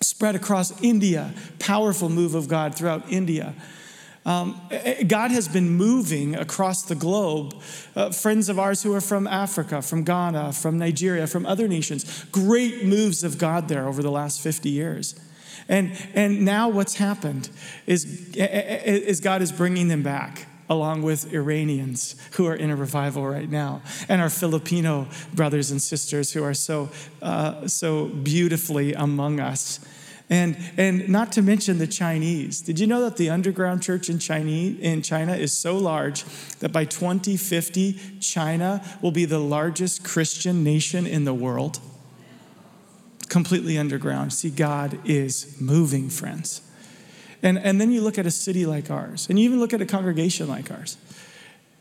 Spread 0.00 0.34
across 0.34 0.82
India, 0.82 1.34
powerful 1.58 2.08
move 2.08 2.34
of 2.34 2.48
God 2.48 2.74
throughout 2.74 3.12
India. 3.12 3.54
Um, 4.24 4.58
God 5.06 5.30
has 5.30 5.46
been 5.46 5.68
moving 5.68 6.34
across 6.34 6.84
the 6.84 6.94
globe. 6.94 7.54
Uh, 7.94 8.12
friends 8.12 8.48
of 8.48 8.58
ours 8.58 8.82
who 8.82 8.94
are 8.94 9.02
from 9.02 9.26
Africa, 9.26 9.82
from 9.82 10.04
Ghana, 10.04 10.54
from 10.54 10.78
Nigeria, 10.78 11.26
from 11.26 11.44
other 11.44 11.68
nations, 11.68 12.24
great 12.32 12.86
moves 12.86 13.22
of 13.22 13.36
God 13.36 13.68
there 13.68 13.86
over 13.86 14.02
the 14.02 14.10
last 14.10 14.40
50 14.40 14.70
years. 14.70 15.20
And, 15.68 15.92
and 16.14 16.44
now 16.44 16.68
what's 16.68 16.94
happened 16.94 17.48
is, 17.86 18.34
is 18.34 19.20
God 19.20 19.42
is 19.42 19.52
bringing 19.52 19.88
them 19.88 20.02
back 20.02 20.46
along 20.68 21.02
with 21.02 21.32
Iranians 21.32 22.16
who 22.32 22.46
are 22.46 22.54
in 22.54 22.70
a 22.70 22.76
revival 22.76 23.26
right 23.26 23.50
now, 23.50 23.82
and 24.08 24.20
our 24.20 24.30
Filipino 24.30 25.06
brothers 25.34 25.70
and 25.70 25.80
sisters 25.80 26.32
who 26.32 26.42
are 26.42 26.54
so, 26.54 26.88
uh, 27.22 27.66
so 27.68 28.06
beautifully 28.06 28.94
among 28.94 29.40
us. 29.40 29.80
And, 30.30 30.56
and 30.78 31.06
not 31.10 31.32
to 31.32 31.42
mention 31.42 31.76
the 31.76 31.86
Chinese. 31.86 32.62
Did 32.62 32.80
you 32.80 32.86
know 32.86 33.02
that 33.02 33.18
the 33.18 33.28
underground 33.28 33.82
church 33.82 34.08
in, 34.08 34.18
Chinese, 34.18 34.80
in 34.80 35.02
China 35.02 35.34
is 35.34 35.52
so 35.52 35.76
large 35.76 36.24
that 36.60 36.72
by 36.72 36.86
2050, 36.86 38.18
China 38.20 38.82
will 39.02 39.10
be 39.10 39.26
the 39.26 39.38
largest 39.38 40.02
Christian 40.02 40.64
nation 40.64 41.06
in 41.06 41.24
the 41.24 41.34
world? 41.34 41.78
Completely 43.28 43.78
underground. 43.78 44.32
See, 44.32 44.50
God 44.50 44.98
is 45.04 45.60
moving, 45.60 46.10
friends. 46.10 46.60
And, 47.42 47.58
and 47.58 47.80
then 47.80 47.90
you 47.90 48.00
look 48.00 48.18
at 48.18 48.26
a 48.26 48.30
city 48.30 48.64
like 48.64 48.90
ours, 48.90 49.28
and 49.28 49.38
you 49.38 49.44
even 49.44 49.60
look 49.60 49.72
at 49.72 49.80
a 49.80 49.86
congregation 49.86 50.48
like 50.48 50.70
ours. 50.70 50.96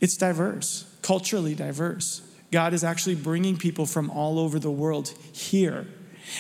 It's 0.02 0.18
diverse, 0.18 0.86
culturally 1.02 1.56
diverse. 1.56 2.22
God 2.52 2.74
is 2.74 2.84
actually 2.84 3.16
bringing 3.16 3.58
people 3.58 3.86
from 3.86 4.10
all 4.10 4.40
over 4.40 4.60
the 4.60 4.72
world 4.72 5.14
here 5.32 5.88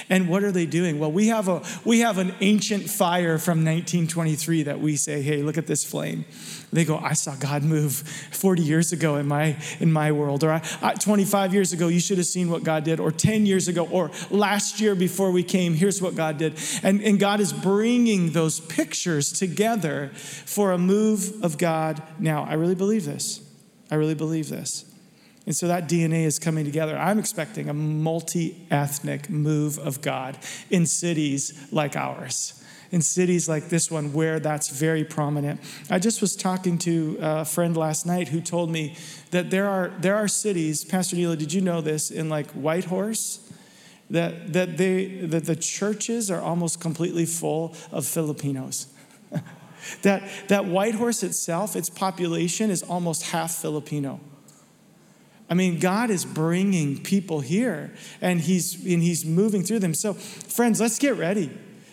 and 0.09 0.29
what 0.29 0.43
are 0.43 0.51
they 0.51 0.65
doing? 0.65 0.99
Well, 0.99 1.11
we 1.11 1.27
have, 1.27 1.47
a, 1.47 1.61
we 1.85 1.99
have 1.99 2.17
an 2.17 2.33
ancient 2.41 2.89
fire 2.89 3.37
from 3.37 3.59
1923 3.59 4.63
that 4.63 4.79
we 4.79 4.95
say, 4.95 5.21
hey, 5.21 5.41
look 5.41 5.57
at 5.57 5.67
this 5.67 5.83
flame. 5.83 6.25
They 6.71 6.85
go, 6.85 6.97
I 6.97 7.13
saw 7.13 7.35
God 7.35 7.63
move 7.63 7.93
40 8.31 8.63
years 8.63 8.91
ago 8.91 9.17
in 9.17 9.27
my, 9.27 9.57
in 9.79 9.91
my 9.91 10.11
world. 10.11 10.43
Or 10.43 10.51
I, 10.51 10.63
I, 10.81 10.93
25 10.95 11.53
years 11.53 11.71
ago, 11.71 11.87
you 11.87 11.99
should 11.99 12.17
have 12.17 12.27
seen 12.27 12.49
what 12.49 12.63
God 12.63 12.83
did. 12.83 12.99
Or 12.99 13.11
10 13.11 13.45
years 13.45 13.67
ago, 13.67 13.87
or 13.87 14.11
last 14.31 14.79
year 14.79 14.95
before 14.95 15.31
we 15.31 15.43
came, 15.43 15.73
here's 15.75 16.01
what 16.01 16.15
God 16.15 16.37
did. 16.37 16.59
And, 16.81 17.01
and 17.01 17.19
God 17.19 17.39
is 17.39 17.53
bringing 17.53 18.31
those 18.31 18.59
pictures 18.59 19.31
together 19.31 20.09
for 20.15 20.71
a 20.71 20.77
move 20.77 21.43
of 21.43 21.57
God 21.57 22.01
now. 22.19 22.43
I 22.43 22.53
really 22.53 22.75
believe 22.75 23.05
this. 23.05 23.41
I 23.91 23.95
really 23.95 24.15
believe 24.15 24.49
this. 24.49 24.85
And 25.45 25.55
so 25.55 25.67
that 25.67 25.89
DNA 25.89 26.25
is 26.25 26.39
coming 26.39 26.63
together. 26.63 26.97
I'm 26.97 27.19
expecting 27.19 27.67
a 27.67 27.73
multi 27.73 28.65
ethnic 28.71 29.29
move 29.29 29.77
of 29.77 30.01
God 30.01 30.37
in 30.69 30.85
cities 30.85 31.67
like 31.71 31.97
ours, 31.97 32.63
in 32.91 33.01
cities 33.01 33.49
like 33.49 33.67
this 33.67 33.91
one 33.91 34.13
where 34.13 34.39
that's 34.39 34.69
very 34.69 35.03
prominent. 35.03 35.59
I 35.89 35.99
just 35.99 36.21
was 36.21 36.37
talking 36.37 36.77
to 36.79 37.17
a 37.19 37.45
friend 37.45 37.75
last 37.75 38.05
night 38.05 38.29
who 38.29 38.39
told 38.39 38.71
me 38.71 38.95
that 39.31 39.49
there 39.49 39.67
are, 39.67 39.91
there 39.99 40.15
are 40.15 40.29
cities, 40.29 40.85
Pastor 40.85 41.17
Neela, 41.17 41.35
did 41.35 41.51
you 41.51 41.59
know 41.59 41.81
this, 41.81 42.09
in 42.09 42.29
like 42.29 42.49
Whitehorse? 42.51 43.39
That, 44.09 44.53
that, 44.53 44.77
they, 44.77 45.05
that 45.25 45.45
the 45.45 45.55
churches 45.55 46.29
are 46.29 46.39
almost 46.39 46.79
completely 46.79 47.25
full 47.25 47.75
of 47.91 48.05
Filipinos. 48.05 48.87
that, 50.03 50.29
that 50.49 50.65
Whitehorse 50.65 51.23
itself, 51.23 51.75
its 51.75 51.89
population 51.89 52.69
is 52.69 52.83
almost 52.83 53.31
half 53.31 53.55
Filipino. 53.55 54.19
I 55.49 55.53
mean, 55.55 55.79
God 55.79 56.09
is 56.09 56.25
bringing 56.25 57.03
people 57.03 57.41
here 57.41 57.93
and 58.21 58.39
he's, 58.41 58.75
and 58.85 59.01
he's 59.03 59.25
moving 59.25 59.63
through 59.63 59.79
them. 59.79 59.93
So, 59.93 60.13
friends, 60.13 60.79
let's 60.79 60.97
get 60.99 61.17
ready. 61.17 61.51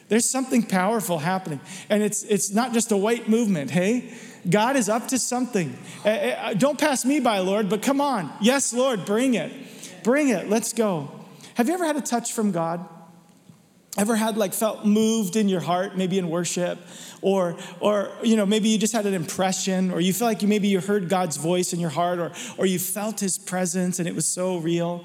There's 0.08 0.28
something 0.28 0.62
powerful 0.62 1.18
happening. 1.18 1.60
And 1.88 2.02
it's, 2.02 2.22
it's 2.24 2.50
not 2.52 2.72
just 2.72 2.90
a 2.90 2.96
white 2.96 3.28
movement, 3.28 3.70
hey? 3.70 4.12
God 4.48 4.76
is 4.76 4.88
up 4.88 5.08
to 5.08 5.18
something. 5.18 5.76
Uh, 6.04 6.54
don't 6.54 6.78
pass 6.78 7.04
me 7.04 7.20
by, 7.20 7.38
Lord, 7.38 7.68
but 7.68 7.82
come 7.82 8.00
on. 8.00 8.32
Yes, 8.40 8.72
Lord, 8.72 9.04
bring 9.04 9.34
it. 9.34 9.52
Bring 10.02 10.28
it. 10.30 10.48
Let's 10.48 10.72
go. 10.72 11.10
Have 11.54 11.68
you 11.68 11.74
ever 11.74 11.84
had 11.84 11.96
a 11.96 12.00
touch 12.00 12.32
from 12.32 12.52
God? 12.52 12.88
Ever 13.98 14.14
had 14.14 14.36
like 14.36 14.54
felt 14.54 14.84
moved 14.84 15.34
in 15.34 15.48
your 15.48 15.60
heart, 15.60 15.96
maybe 15.96 16.16
in 16.16 16.30
worship, 16.30 16.78
or 17.22 17.56
or 17.80 18.12
you 18.22 18.36
know 18.36 18.46
maybe 18.46 18.68
you 18.68 18.78
just 18.78 18.92
had 18.92 19.04
an 19.04 19.14
impression, 19.14 19.90
or 19.90 20.00
you 20.00 20.12
feel 20.12 20.28
like 20.28 20.42
you 20.42 20.48
maybe 20.48 20.68
you 20.68 20.80
heard 20.80 21.08
God's 21.08 21.36
voice 21.36 21.72
in 21.72 21.80
your 21.80 21.90
heart, 21.90 22.20
or 22.20 22.32
or 22.56 22.66
you 22.66 22.78
felt 22.78 23.18
His 23.18 23.36
presence 23.36 23.98
and 23.98 24.06
it 24.06 24.14
was 24.14 24.26
so 24.26 24.58
real. 24.58 25.04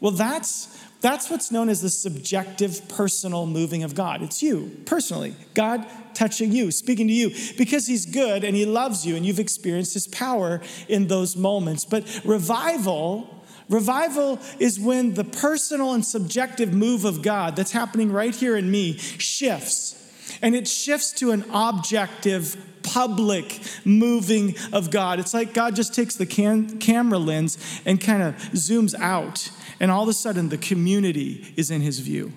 Well, 0.00 0.12
that's 0.12 0.76
that's 1.00 1.30
what's 1.30 1.50
known 1.50 1.68
as 1.68 1.82
the 1.82 1.90
subjective 1.90 2.88
personal 2.88 3.46
moving 3.46 3.82
of 3.82 3.94
God. 3.94 4.22
It's 4.22 4.42
you 4.42 4.82
personally, 4.86 5.34
God 5.54 5.86
touching 6.14 6.52
you, 6.52 6.70
speaking 6.70 7.06
to 7.06 7.12
you, 7.12 7.32
because 7.56 7.86
He's 7.86 8.06
good 8.06 8.44
and 8.44 8.56
He 8.56 8.66
loves 8.66 9.06
you, 9.06 9.16
and 9.16 9.24
you've 9.24 9.38
experienced 9.38 9.94
His 9.94 10.08
power 10.08 10.60
in 10.88 11.06
those 11.06 11.36
moments. 11.36 11.84
But 11.84 12.22
revival 12.24 13.35
Revival 13.68 14.38
is 14.58 14.78
when 14.78 15.14
the 15.14 15.24
personal 15.24 15.92
and 15.92 16.04
subjective 16.04 16.72
move 16.72 17.04
of 17.04 17.22
God 17.22 17.56
that's 17.56 17.72
happening 17.72 18.12
right 18.12 18.34
here 18.34 18.56
in 18.56 18.70
me 18.70 18.96
shifts. 18.98 19.94
And 20.42 20.54
it 20.54 20.68
shifts 20.68 21.12
to 21.12 21.32
an 21.32 21.44
objective, 21.52 22.56
public 22.82 23.60
moving 23.84 24.54
of 24.72 24.90
God. 24.90 25.18
It's 25.18 25.34
like 25.34 25.52
God 25.52 25.74
just 25.74 25.94
takes 25.94 26.14
the 26.14 26.26
can- 26.26 26.78
camera 26.78 27.18
lens 27.18 27.58
and 27.84 28.00
kind 28.00 28.22
of 28.22 28.34
zooms 28.52 28.94
out, 28.98 29.50
and 29.80 29.90
all 29.90 30.04
of 30.04 30.08
a 30.08 30.12
sudden 30.12 30.48
the 30.48 30.58
community 30.58 31.54
is 31.56 31.70
in 31.70 31.80
his 31.80 32.00
view. 32.00 32.32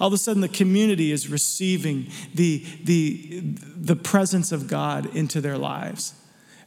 All 0.00 0.08
of 0.08 0.14
a 0.14 0.18
sudden, 0.18 0.40
the 0.40 0.48
community 0.48 1.12
is 1.12 1.28
receiving 1.28 2.10
the, 2.34 2.66
the, 2.82 3.40
the 3.76 3.94
presence 3.94 4.50
of 4.50 4.66
God 4.66 5.14
into 5.14 5.40
their 5.40 5.56
lives. 5.56 6.14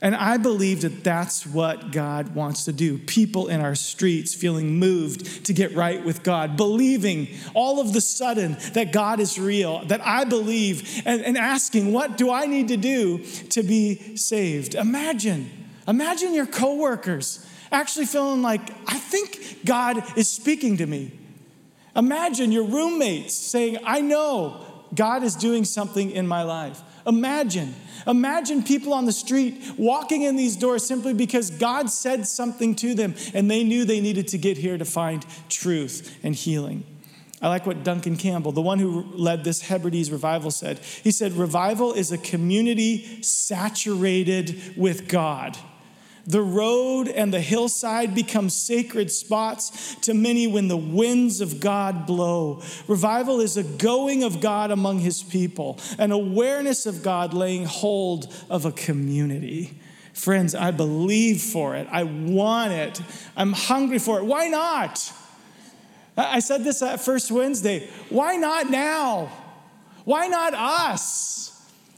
And 0.02 0.14
I 0.14 0.38
believe 0.38 0.82
that 0.82 1.04
that's 1.04 1.46
what 1.46 1.92
God 1.92 2.36
wants 2.36 2.66
to 2.66 2.74
do. 2.74 2.98
People 2.98 3.48
in 3.48 3.62
our 3.62 3.76
streets 3.76 4.34
feeling 4.34 4.78
moved 4.78 5.46
to 5.46 5.54
get 5.54 5.74
right 5.74 6.04
with 6.04 6.22
God, 6.22 6.58
believing 6.58 7.30
all 7.54 7.80
of 7.80 7.94
the 7.94 8.02
sudden 8.02 8.58
that 8.74 8.92
God 8.92 9.20
is 9.20 9.40
real, 9.40 9.86
that 9.86 10.06
I 10.06 10.26
believe, 10.26 11.02
and, 11.06 11.22
and 11.22 11.38
asking, 11.38 11.94
what 11.94 12.18
do 12.18 12.32
I 12.32 12.46
need 12.46 12.68
to 12.68 12.78
do 12.78 13.20
to 13.50 13.64
be 13.64 14.18
saved? 14.18 14.76
Imagine, 14.76 15.50
imagine 15.88 16.34
your 16.34 16.46
coworkers 16.46 17.46
actually 17.72 18.06
feeling 18.06 18.42
like, 18.42 18.62
I 18.88 18.98
think 18.98 19.66
God 19.66 20.04
is 20.18 20.30
speaking 20.30 20.78
to 20.78 20.86
me. 20.86 21.18
Imagine 21.96 22.52
your 22.52 22.66
roommates 22.66 23.34
saying, 23.34 23.78
I 23.86 24.02
know 24.02 24.62
God 24.94 25.24
is 25.24 25.36
doing 25.36 25.66
something 25.66 26.12
in 26.12 26.28
my 26.28 26.44
life. 26.44 26.82
Imagine 27.06 27.76
Imagine 28.08 28.62
people 28.62 28.94
on 28.94 29.06
the 29.06 29.12
street 29.12 29.62
walking 29.78 30.22
in 30.22 30.36
these 30.36 30.56
doors 30.56 30.86
simply 30.86 31.13
because 31.13 31.50
God 31.50 31.89
said 31.89 32.28
something 32.28 32.76
to 32.76 32.94
them 32.94 33.15
and 33.34 33.50
they 33.50 33.63
knew 33.63 33.84
they 33.84 34.02
needed 34.02 34.28
to 34.30 34.38
get 34.38 34.58
here 34.58 34.78
to 34.78 34.86
find 34.86 35.26
truth 35.50 36.18
and 36.24 36.36
healing. 36.36 36.84
I 37.41 37.50
like 37.50 37.65
what 37.65 37.84
Duncan 37.84 38.15
Campbell, 38.15 38.52
the 38.52 38.62
one 38.62 38.80
who 38.80 39.04
led 39.13 39.44
this 39.44 39.62
Hebrides 39.62 40.12
revival, 40.12 40.52
said. 40.52 40.80
He 40.80 41.12
said, 41.12 41.34
Revival 41.34 41.94
is 41.94 42.12
a 42.12 42.18
community 42.18 43.22
saturated 43.22 44.78
with 44.78 45.08
God. 45.08 45.58
The 46.28 46.42
road 46.42 47.08
and 47.08 47.32
the 47.32 47.40
hillside 47.40 48.16
become 48.16 48.50
sacred 48.50 49.12
spots 49.12 49.96
to 50.02 50.14
many 50.14 50.48
when 50.48 50.68
the 50.68 50.78
winds 50.78 51.40
of 51.40 51.60
God 51.60 52.08
blow. 52.08 52.64
Revival 52.88 53.42
is 53.42 53.58
a 53.58 53.64
going 53.64 54.24
of 54.24 54.42
God 54.42 54.72
among 54.72 55.00
his 55.00 55.22
people, 55.22 55.80
an 56.00 56.12
awareness 56.12 56.88
of 56.88 57.04
God 57.04 57.34
laying 57.34 57.66
hold 57.66 58.34
of 58.50 58.66
a 58.66 58.72
community. 58.72 59.80
Friends, 60.14 60.56
I 60.56 60.72
believe 60.72 61.42
for 61.42 61.76
it. 61.76 61.88
I 61.92 62.04
want 62.04 62.72
it. 62.72 63.02
I'm 63.36 63.54
hungry 63.54 64.00
for 64.00 64.20
it. 64.20 64.26
Why 64.26 64.48
not? 64.48 65.12
I 66.18 66.40
said 66.40 66.64
this 66.64 66.82
at 66.82 67.02
First 67.02 67.32
Wednesday. 67.32 67.90
Why 68.10 68.38
not 68.38 68.70
now? 68.70 69.30
Why 70.06 70.28
not 70.28 70.54
us? 70.54 71.52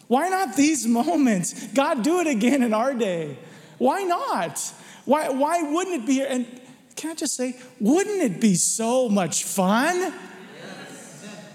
Why 0.07 0.29
not 0.29 0.55
these 0.55 0.87
moments? 0.87 1.67
God, 1.67 2.03
do 2.03 2.19
it 2.19 2.27
again 2.27 2.63
in 2.63 2.73
our 2.73 2.93
day. 2.93 3.37
Why 3.77 4.03
not? 4.03 4.59
Why, 5.05 5.29
why 5.29 5.61
wouldn't 5.61 6.03
it 6.03 6.05
be? 6.05 6.21
And 6.21 6.45
can 6.95 7.11
I 7.11 7.15
just 7.15 7.35
say, 7.35 7.55
wouldn't 7.79 8.21
it 8.21 8.41
be 8.41 8.55
so 8.55 9.07
much 9.07 9.43
fun? 9.43 10.13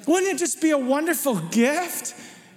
Wouldn't 0.07 0.33
it 0.33 0.39
just 0.39 0.61
be 0.61 0.71
a 0.71 0.79
wonderful 0.79 1.37
gift 1.37 2.15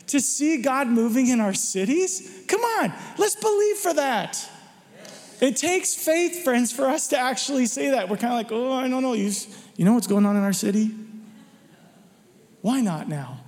to 0.07 0.19
see 0.19 0.61
God 0.61 0.87
moving 0.87 1.27
in 1.27 1.39
our 1.39 1.53
cities? 1.53 2.43
Come 2.47 2.61
on, 2.61 2.93
let's 3.17 3.35
believe 3.35 3.77
for 3.77 3.93
that. 3.93 4.49
It 5.41 5.57
takes 5.57 5.93
faith, 5.93 6.43
friends, 6.43 6.71
for 6.71 6.85
us 6.85 7.09
to 7.09 7.17
actually 7.17 7.65
say 7.65 7.91
that. 7.91 8.07
We're 8.07 8.17
kind 8.17 8.33
of 8.33 8.37
like, 8.37 8.51
oh, 8.51 8.71
I 8.71 8.87
don't 8.87 9.03
know. 9.03 9.13
You, 9.13 9.31
you 9.75 9.83
know 9.83 9.93
what's 9.93 10.07
going 10.07 10.25
on 10.25 10.35
in 10.35 10.43
our 10.43 10.53
city? 10.53 10.91
Why 12.61 12.81
not 12.81 13.09
now? 13.09 13.41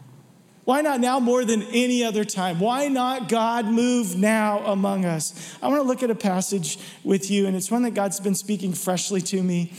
Why 0.67 0.81
not 0.81 0.99
now 0.99 1.21
more 1.21 1.45
than 1.45 1.63
any 1.71 2.03
other 2.03 2.25
time? 2.25 2.59
Why 2.59 2.89
not 2.89 3.29
God 3.29 3.67
move 3.67 4.17
now 4.17 4.59
among 4.65 5.05
us? 5.05 5.55
I 5.63 5.69
want 5.69 5.81
to 5.81 5.87
look 5.87 6.03
at 6.03 6.09
a 6.09 6.15
passage 6.15 6.77
with 7.05 7.31
you, 7.31 7.47
and 7.47 7.55
it's 7.55 7.71
one 7.71 7.83
that 7.83 7.93
God's 7.93 8.19
been 8.19 8.35
speaking 8.35 8.73
freshly 8.73 9.21
to 9.21 9.41
me. 9.41 9.71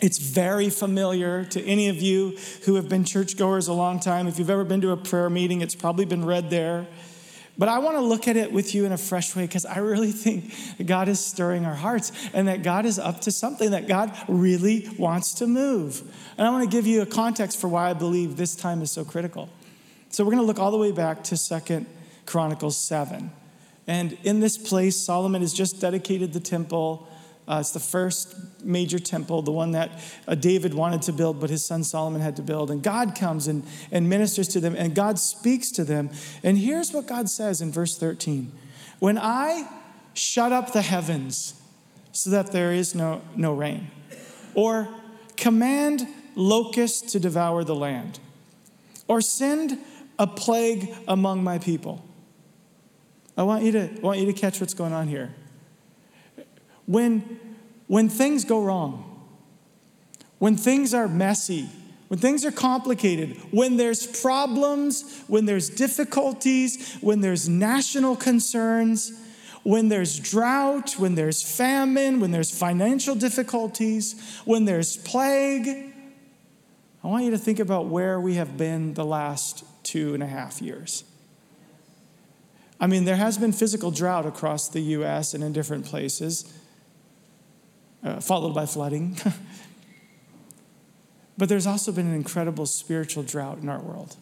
It's 0.00 0.18
very 0.18 0.70
familiar 0.70 1.44
to 1.46 1.60
any 1.64 1.88
of 1.88 1.96
you 1.96 2.38
who 2.66 2.76
have 2.76 2.88
been 2.88 3.02
churchgoers 3.02 3.66
a 3.66 3.72
long 3.72 3.98
time. 3.98 4.28
If 4.28 4.38
you've 4.38 4.48
ever 4.48 4.62
been 4.62 4.80
to 4.82 4.92
a 4.92 4.96
prayer 4.96 5.28
meeting, 5.28 5.60
it's 5.60 5.74
probably 5.74 6.04
been 6.04 6.24
read 6.24 6.50
there. 6.50 6.86
But 7.58 7.68
I 7.68 7.80
want 7.80 7.96
to 7.96 8.00
look 8.00 8.28
at 8.28 8.36
it 8.36 8.52
with 8.52 8.76
you 8.76 8.84
in 8.84 8.92
a 8.92 8.96
fresh 8.96 9.34
way 9.34 9.42
because 9.42 9.66
I 9.66 9.78
really 9.78 10.12
think 10.12 10.86
God 10.86 11.08
is 11.08 11.18
stirring 11.18 11.66
our 11.66 11.74
hearts 11.74 12.12
and 12.32 12.46
that 12.46 12.62
God 12.62 12.86
is 12.86 13.00
up 13.00 13.22
to 13.22 13.32
something, 13.32 13.72
that 13.72 13.88
God 13.88 14.16
really 14.28 14.88
wants 14.96 15.34
to 15.34 15.48
move. 15.48 16.00
And 16.38 16.46
I 16.46 16.50
want 16.50 16.62
to 16.62 16.70
give 16.70 16.86
you 16.86 17.02
a 17.02 17.06
context 17.06 17.60
for 17.60 17.66
why 17.66 17.90
I 17.90 17.94
believe 17.94 18.36
this 18.36 18.54
time 18.54 18.82
is 18.82 18.92
so 18.92 19.04
critical. 19.04 19.48
So 20.12 20.24
we're 20.24 20.32
going 20.32 20.42
to 20.42 20.46
look 20.46 20.58
all 20.58 20.72
the 20.72 20.76
way 20.76 20.90
back 20.90 21.22
to 21.24 21.36
Second 21.36 21.86
Chronicles 22.26 22.76
7. 22.76 23.30
And 23.86 24.18
in 24.24 24.40
this 24.40 24.58
place, 24.58 24.96
Solomon 24.96 25.40
has 25.40 25.54
just 25.54 25.80
dedicated 25.80 26.32
the 26.32 26.40
temple. 26.40 27.08
Uh, 27.46 27.58
it's 27.60 27.70
the 27.70 27.78
first 27.78 28.34
major 28.64 28.98
temple, 28.98 29.40
the 29.42 29.52
one 29.52 29.70
that 29.70 29.92
uh, 30.26 30.34
David 30.34 30.74
wanted 30.74 31.02
to 31.02 31.12
build, 31.12 31.40
but 31.40 31.48
his 31.48 31.64
son 31.64 31.84
Solomon 31.84 32.20
had 32.20 32.34
to 32.36 32.42
build. 32.42 32.72
And 32.72 32.82
God 32.82 33.14
comes 33.14 33.46
and, 33.46 33.64
and 33.92 34.08
ministers 34.08 34.48
to 34.48 34.60
them, 34.60 34.74
and 34.74 34.96
God 34.96 35.16
speaks 35.16 35.70
to 35.72 35.84
them. 35.84 36.10
And 36.42 36.58
here's 36.58 36.92
what 36.92 37.06
God 37.06 37.30
says 37.30 37.60
in 37.60 37.70
verse 37.70 37.96
13 37.96 38.50
When 38.98 39.16
I 39.16 39.68
shut 40.14 40.50
up 40.50 40.72
the 40.72 40.82
heavens 40.82 41.54
so 42.10 42.30
that 42.30 42.50
there 42.50 42.72
is 42.72 42.96
no, 42.96 43.22
no 43.36 43.54
rain, 43.54 43.92
or 44.54 44.88
command 45.36 46.08
locusts 46.34 47.12
to 47.12 47.20
devour 47.20 47.62
the 47.62 47.76
land, 47.76 48.18
or 49.06 49.20
send 49.20 49.78
a 50.20 50.26
plague 50.26 50.94
among 51.08 51.42
my 51.42 51.58
people. 51.58 52.04
I 53.38 53.42
want 53.42 53.64
you 53.64 53.72
to, 53.72 53.90
I 53.90 54.00
want 54.00 54.18
you 54.18 54.26
to 54.26 54.34
catch 54.34 54.60
what's 54.60 54.74
going 54.74 54.92
on 54.92 55.08
here. 55.08 55.34
When, 56.84 57.56
when 57.86 58.10
things 58.10 58.44
go 58.44 58.62
wrong, 58.62 59.06
when 60.38 60.58
things 60.58 60.92
are 60.92 61.08
messy, 61.08 61.70
when 62.08 62.18
things 62.18 62.44
are 62.44 62.52
complicated, 62.52 63.34
when 63.50 63.78
there's 63.78 64.06
problems, 64.20 65.22
when 65.26 65.46
there's 65.46 65.70
difficulties, 65.70 66.98
when 67.00 67.22
there's 67.22 67.48
national 67.48 68.14
concerns, 68.14 69.18
when 69.62 69.88
there's 69.88 70.18
drought, 70.18 70.98
when 70.98 71.14
there's 71.14 71.42
famine, 71.42 72.20
when 72.20 72.30
there's 72.30 72.50
financial 72.50 73.14
difficulties, 73.14 74.20
when 74.44 74.66
there's 74.66 74.98
plague, 74.98 75.94
I 77.02 77.08
want 77.08 77.24
you 77.24 77.30
to 77.30 77.38
think 77.38 77.58
about 77.58 77.86
where 77.86 78.20
we 78.20 78.34
have 78.34 78.58
been 78.58 78.92
the 78.92 79.04
last 79.06 79.64
two 79.90 80.14
and 80.14 80.22
a 80.22 80.26
half 80.26 80.62
years. 80.62 81.04
I 82.78 82.86
mean, 82.86 83.04
there 83.04 83.16
has 83.16 83.36
been 83.36 83.52
physical 83.52 83.90
drought 83.90 84.24
across 84.24 84.68
the 84.68 84.80
U.S. 84.98 85.34
and 85.34 85.42
in 85.42 85.52
different 85.52 85.84
places, 85.84 86.50
uh, 88.04 88.20
followed 88.20 88.54
by 88.54 88.66
flooding. 88.66 89.16
but 91.36 91.48
there's 91.48 91.66
also 91.66 91.90
been 91.90 92.06
an 92.06 92.14
incredible 92.14 92.66
spiritual 92.66 93.24
drought 93.24 93.58
in 93.58 93.68
our 93.68 93.80
world. 93.80 94.16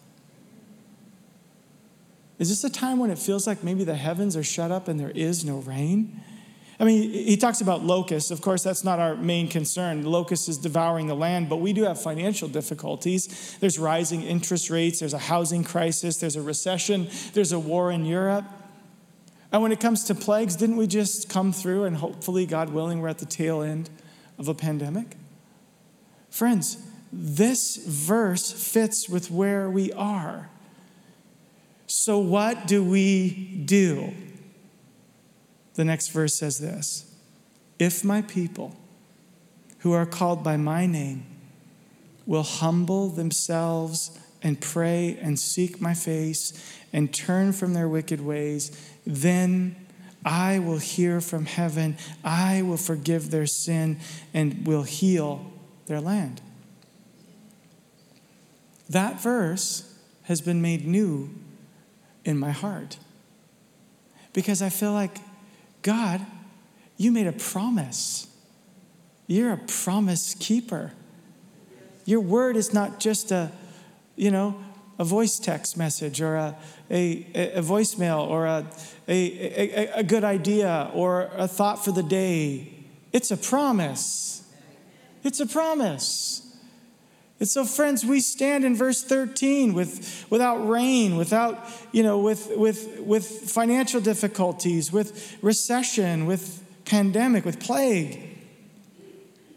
Is 2.39 2.49
this 2.49 2.65
a 2.65 2.71
time 2.71 2.99
when 2.99 3.11
it 3.11 3.19
feels 3.19 3.47
like 3.47 3.63
maybe 3.63 3.85
the 3.85 3.97
heavens 3.97 4.37
are 4.37 4.45
shut 4.45 4.71
up 4.71 4.89
and 4.89 4.99
there 4.99 5.11
is 5.11 5.45
no 5.45 5.59
rain? 5.59 6.23
I 6.81 6.85
mean, 6.85 7.11
he 7.11 7.37
talks 7.37 7.61
about 7.61 7.83
locusts. 7.83 8.31
Of 8.31 8.41
course, 8.41 8.63
that's 8.63 8.85
not 8.85 9.01
our 9.01 9.17
main 9.17 9.49
concern. 9.49 10.05
Locusts 10.05 10.49
is 10.49 10.59
devouring 10.59 11.09
the 11.09 11.17
land, 11.17 11.49
but 11.49 11.57
we 11.57 11.73
do 11.73 11.83
have 11.83 12.01
financial 12.01 12.49
difficulties. 12.49 13.57
There's 13.59 13.79
rising 13.79 14.23
interest 14.23 14.71
rates, 14.71 15.01
there's 15.01 15.15
a 15.15 15.19
housing 15.19 15.65
crisis, 15.65 16.19
there's 16.19 16.37
a 16.37 16.43
recession, 16.43 17.09
there's 17.33 17.51
a 17.51 17.59
war 17.59 17.91
in 17.91 18.05
Europe. 18.05 18.45
And 19.51 19.61
when 19.63 19.73
it 19.73 19.81
comes 19.81 20.05
to 20.05 20.15
plagues, 20.15 20.55
didn't 20.55 20.77
we 20.77 20.87
just 20.87 21.29
come 21.29 21.53
through 21.53 21.85
and 21.85 21.97
hopefully, 21.97 22.47
God 22.47 22.71
willing, 22.71 23.01
we're 23.01 23.09
at 23.09 23.19
the 23.19 23.27
tail 23.27 23.61
end 23.63 23.91
of 24.39 24.47
a 24.47 24.55
pandemic? 24.55 25.17
Friends, 26.31 26.77
this 27.13 27.77
verse 27.77 28.53
fits 28.53 29.09
with 29.09 29.31
where 29.31 29.69
we 29.69 29.93
are. 29.95 30.51
So, 31.87 32.19
what 32.19 32.67
do 32.67 32.85
we 32.85 33.31
do? 33.65 34.13
The 35.79 35.85
next 35.85 36.09
verse 36.09 36.35
says 36.35 36.59
this 36.59 37.07
If 37.79 38.05
my 38.05 38.21
people 38.23 38.75
who 39.79 39.93
are 39.93 40.07
called 40.07 40.43
by 40.43 40.57
my 40.57 40.87
name 40.87 41.25
will 42.27 42.43
humble 42.43 43.11
themselves 43.11 44.19
and 44.43 44.61
pray 44.61 45.17
and 45.23 45.39
seek 45.39 45.81
my 45.81 45.95
face 45.95 46.53
and 46.93 47.15
turn 47.15 47.53
from 47.53 47.75
their 47.75 47.89
wicked 47.89 48.21
ways, 48.21 48.77
then 49.07 49.77
I 50.25 50.59
will 50.59 50.79
hear 50.79 51.21
from 51.21 51.47
heaven, 51.47 51.97
I 52.25 52.63
will 52.63 52.77
forgive 52.77 53.31
their 53.31 53.47
sin, 53.47 54.01
and 54.35 54.67
will 54.67 54.83
heal 54.83 55.53
their 55.87 56.01
land. 56.01 56.41
That 58.91 59.21
verse 59.21 59.97
has 60.25 60.41
been 60.41 60.61
made 60.61 60.89
new 60.89 61.31
in 62.25 62.37
my 62.37 62.51
heart 62.51 62.99
because 64.33 64.61
I 64.61 64.71
feel 64.71 64.93
like 64.93 65.19
God, 65.83 66.25
you 66.97 67.13
made 67.13 67.27
a 67.27 67.33
promise. 67.33 68.27
You're 69.27 69.53
a 69.53 69.59
promise 69.59 70.35
keeper. 70.35 70.93
Your 72.05 72.21
word 72.21 72.57
is 72.57 72.73
not 72.73 73.01
just 73.01 73.31
a, 73.31 73.53
you 74.17 74.31
know, 74.31 74.59
a 74.99 75.05
voice 75.05 75.39
text 75.39 75.77
message 75.77 76.21
or 76.21 76.37
a, 76.37 76.57
a, 76.91 77.53
a 77.55 77.63
voicemail 77.63 78.27
or 78.27 78.47
a, 78.47 78.67
a, 79.07 79.15
a, 79.15 79.99
a 79.99 80.03
good 80.03 80.25
idea 80.25 80.91
or 80.93 81.31
a 81.35 81.47
thought 81.47 81.85
for 81.85 81.93
the 81.93 82.03
day. 82.03 82.75
It's 83.13 83.31
a 83.31 83.37
promise. 83.37 84.43
It's 85.23 85.41
a 85.41 85.47
promise. 85.47 86.48
And 87.41 87.49
so, 87.49 87.65
friends, 87.65 88.05
we 88.05 88.21
stand 88.21 88.65
in 88.65 88.75
verse 88.75 89.03
13 89.03 89.73
with, 89.73 90.27
without 90.29 90.69
rain, 90.69 91.17
without, 91.17 91.65
you 91.93 92.03
know, 92.03 92.19
with, 92.19 92.51
with, 92.57 93.01
with 93.01 93.27
financial 93.27 94.01
difficulties, 94.01 94.93
with 94.93 95.37
recession, 95.41 96.27
with 96.27 96.65
pandemic, 96.85 97.45
with 97.45 97.61
plague. 97.61 98.39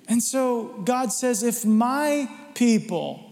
And 0.07 0.21
so 0.21 0.81
God 0.85 1.11
says, 1.11 1.41
if 1.41 1.65
my 1.65 2.29
people 2.53 3.31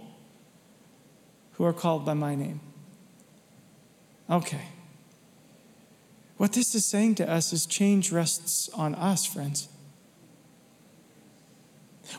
who 1.53 1.65
are 1.65 1.73
called 1.73 2.05
by 2.05 2.15
my 2.15 2.33
name, 2.33 2.59
okay. 4.29 4.65
What 6.37 6.53
this 6.53 6.73
is 6.73 6.85
saying 6.85 7.15
to 7.15 7.29
us 7.29 7.51
is 7.53 7.65
change 7.65 8.11
rests 8.11 8.69
on 8.69 8.95
us, 8.95 9.25
friends. 9.25 9.67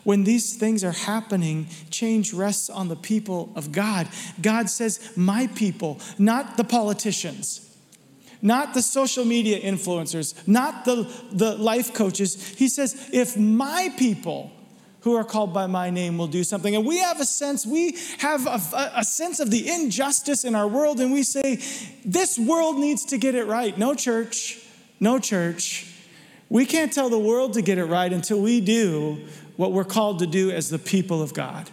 When 0.05 0.25
these 0.25 0.57
things 0.57 0.85
are 0.85 0.93
happening, 0.93 1.69
change 1.91 2.33
rests 2.33 2.71
on 2.71 2.89
the 2.89 2.97
people 2.97 3.53
of 3.55 3.73
God. 3.73 4.09
God 4.41 4.71
says, 4.71 5.13
My 5.17 5.47
people, 5.49 6.01
not 6.19 6.57
the 6.57 6.65
politicians, 6.65 7.67
not 8.43 8.75
the 8.75 8.83
social 8.83 9.25
media 9.25 9.61
influencers, 9.61 10.47
not 10.49 10.85
the, 10.85 11.11
the 11.33 11.57
life 11.57 11.95
coaches. 11.95 12.49
He 12.57 12.69
says, 12.69 13.11
If 13.13 13.37
my 13.37 13.93
people, 13.97 14.53
who 15.03 15.15
are 15.15 15.25
called 15.25 15.53
by 15.53 15.67
my 15.67 15.91
name 15.91 16.19
will 16.19 16.27
do 16.27 16.45
something. 16.45 16.75
And 16.77 16.85
we 16.85 16.99
have 16.99 17.21
a 17.21 17.25
sense, 17.25 17.67
we 17.67 17.97
have 18.19 18.47
a, 18.47 18.91
a, 18.97 19.05
sense 19.05 19.41
of 19.41 19.51
the 19.51 19.69
injustice 19.69 20.45
in 20.45 20.55
our 20.55 20.69
world, 20.69 21.01
and 21.01 21.13
we 21.13 21.23
say, 21.23 21.57
this 22.05 22.39
world 22.39 22.79
needs 22.79 23.07
to 23.07 23.19
get 23.19 23.35
it 23.35 23.47
right. 23.47 23.77
No 23.79 23.95
church, 23.95 24.59
no 24.99 25.19
church. 25.19 25.90
We 26.51 26.67
can't 26.67 26.93
tell 26.93 27.09
the 27.09 27.19
world 27.19 27.55
to 27.55 27.63
get 27.63 27.79
it 27.79 27.85
right 27.85 28.13
until 28.13 28.41
we 28.41 28.61
do 28.61 29.25
what 29.57 29.73
we're 29.73 29.85
called 29.85 30.19
to 30.19 30.27
do 30.27 30.51
as 30.51 30.69
the 30.69 30.79
people 30.79 31.23
of 31.23 31.33
God. 31.33 31.71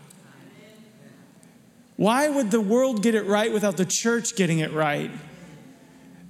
Why 1.95 2.29
would 2.29 2.51
the 2.51 2.61
world 2.61 3.01
get 3.01 3.15
it 3.15 3.25
right 3.25 3.51
without 3.51 3.75
the 3.75 3.85
church 3.85 4.35
getting 4.35 4.59
it 4.59 4.71
right? 4.71 5.09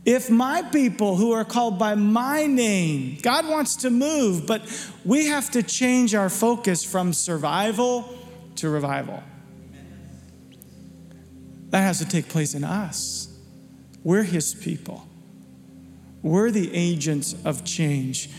If 0.06 0.30
my 0.30 0.62
people 0.62 1.18
who 1.18 1.34
are 1.34 1.44
called 1.44 1.78
by 1.78 1.96
my 1.96 2.46
name, 2.46 3.18
God 3.22 3.46
wants 3.46 3.76
to 3.78 3.90
move, 3.90 4.48
but 4.48 4.62
we 5.04 5.26
have 5.26 5.52
to 5.52 5.62
change 5.62 6.16
our 6.16 6.30
focus 6.30 6.86
from 6.86 7.12
survival 7.12 8.18
to 8.56 8.70
revival. 8.70 9.22
That 11.72 11.82
has 11.82 12.00
to 12.00 12.08
take 12.08 12.30
place 12.30 12.54
in 12.54 12.64
us. 12.64 13.28
We're 14.04 14.24
His 14.24 14.56
people, 14.56 15.07
we're 16.30 16.52
the 16.52 16.74
agents 16.74 17.36
of 17.46 17.64
change. 17.64 18.30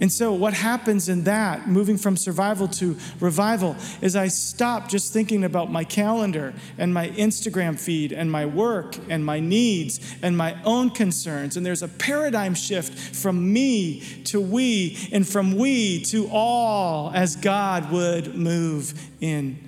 And 0.00 0.12
so, 0.12 0.32
what 0.32 0.54
happens 0.54 1.08
in 1.08 1.24
that, 1.24 1.68
moving 1.68 1.96
from 1.96 2.16
survival 2.16 2.66
to 2.68 2.96
revival, 3.20 3.76
is 4.00 4.16
I 4.16 4.28
stop 4.28 4.88
just 4.88 5.12
thinking 5.12 5.44
about 5.44 5.70
my 5.70 5.84
calendar 5.84 6.52
and 6.78 6.92
my 6.92 7.10
Instagram 7.10 7.78
feed 7.78 8.12
and 8.12 8.30
my 8.30 8.44
work 8.44 8.96
and 9.08 9.24
my 9.24 9.38
needs 9.38 10.16
and 10.20 10.36
my 10.36 10.60
own 10.64 10.90
concerns. 10.90 11.56
And 11.56 11.64
there's 11.64 11.82
a 11.82 11.88
paradigm 11.88 12.54
shift 12.54 13.16
from 13.16 13.52
me 13.52 14.00
to 14.24 14.40
we 14.40 14.98
and 15.12 15.26
from 15.26 15.56
we 15.56 16.02
to 16.04 16.28
all 16.30 17.12
as 17.14 17.36
God 17.36 17.92
would 17.92 18.34
move 18.34 19.00
in 19.20 19.58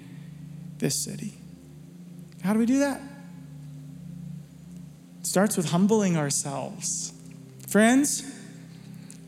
this 0.79 0.97
city. 0.97 1.35
How 2.43 2.53
do 2.53 2.59
we 2.59 2.67
do 2.67 2.81
that? 2.81 3.01
It 5.21 5.27
starts 5.27 5.57
with 5.57 5.71
humbling 5.71 6.17
ourselves. 6.17 7.13
Friends, 7.77 8.23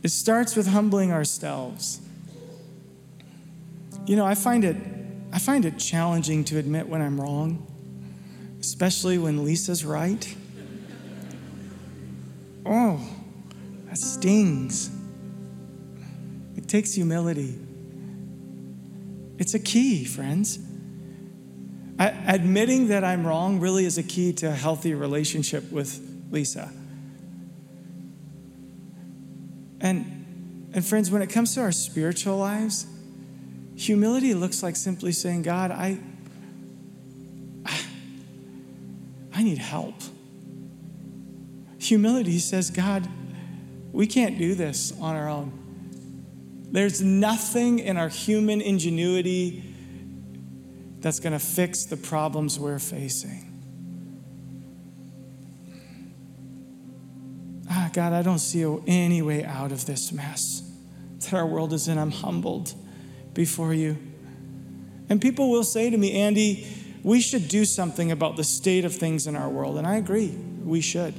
it 0.03 0.09
starts 0.09 0.57
with 0.57 0.69
humbling 0.69 1.13
ourselves. 1.13 2.01
You 4.07 4.17
know, 4.17 4.25
I 4.25 4.35
find 4.35 4.65
it 4.65 4.75
I 5.31 5.39
find 5.39 5.67
it 5.67 5.77
challenging 5.77 6.45
to 6.45 6.57
admit 6.57 6.89
when 6.89 7.03
I'm 7.03 7.21
wrong, 7.21 7.67
especially 8.59 9.19
when 9.19 9.45
Lisa's 9.45 9.85
right. 9.85 10.35
Oh, 12.65 13.07
that 13.85 13.99
stings. 13.99 14.97
It 16.57 16.69
takes 16.69 16.95
humility. 16.95 17.55
It's 19.37 19.53
a 19.53 19.61
key, 19.61 20.07
friends. 20.07 20.59
I, 21.99 22.09
admitting 22.27 22.89
that 22.89 23.05
I'm 23.05 23.27
wrong 23.27 23.61
really 23.61 23.85
is 23.85 23.99
a 23.99 24.03
key 24.03 24.33
to 24.33 24.47
a 24.47 24.53
healthy 24.53 24.95
relationship 24.95 25.71
with 25.71 26.01
Lisa. 26.31 26.73
And, 29.81 30.71
and 30.73 30.85
friends, 30.85 31.11
when 31.11 31.23
it 31.23 31.29
comes 31.29 31.55
to 31.55 31.61
our 31.61 31.73
spiritual 31.73 32.37
lives, 32.39 32.87
humility 33.77 34.35
looks 34.35 34.63
like 34.63 34.77
simply 34.77 35.13
saying, 35.13 35.43
God, 35.43 35.71
I, 35.71 35.99
I 39.35 39.43
need 39.43 39.59
help. 39.59 39.95
Humility 41.79 42.39
says, 42.41 42.71
God, 42.71 43.09
we 43.93 44.07
can't 44.07 44.37
do 44.37 44.55
this 44.55 44.93
on 45.01 45.15
our 45.15 45.29
own. 45.29 45.53
There's 46.71 47.01
nothing 47.01 47.79
in 47.79 47.97
our 47.97 48.09
human 48.09 48.61
ingenuity 48.61 49.75
that's 51.01 51.21
going 51.21 51.33
to 51.33 51.39
fix 51.39 51.85
the 51.85 51.97
problems 51.97 52.59
we're 52.59 52.79
facing. 52.79 53.48
God, 57.99 58.13
I 58.13 58.23
don't 58.23 58.39
see 58.39 58.65
any 58.87 59.23
way 59.23 59.45
out 59.45 59.73
of 59.73 59.85
this 59.85 60.13
mess 60.13 60.63
that 61.19 61.35
our 61.35 61.45
world 61.45 61.73
is 61.73 61.89
in. 61.89 61.99
I'm 61.99 62.13
humbled 62.13 62.73
before 63.35 63.75
you. 63.75 63.99
And 65.09 65.21
people 65.21 65.51
will 65.51 65.65
say 65.65 65.91
to 65.91 65.97
me, 65.97 66.13
Andy, 66.13 66.69
we 67.03 67.21
should 67.21 67.49
do 67.49 67.65
something 67.65 68.13
about 68.13 68.37
the 68.37 68.45
state 68.45 68.85
of 68.85 68.95
things 68.95 69.27
in 69.27 69.35
our 69.35 69.49
world. 69.49 69.79
And 69.79 69.85
I 69.85 69.97
agree, 69.97 70.29
we 70.63 70.81
should. 70.81 71.13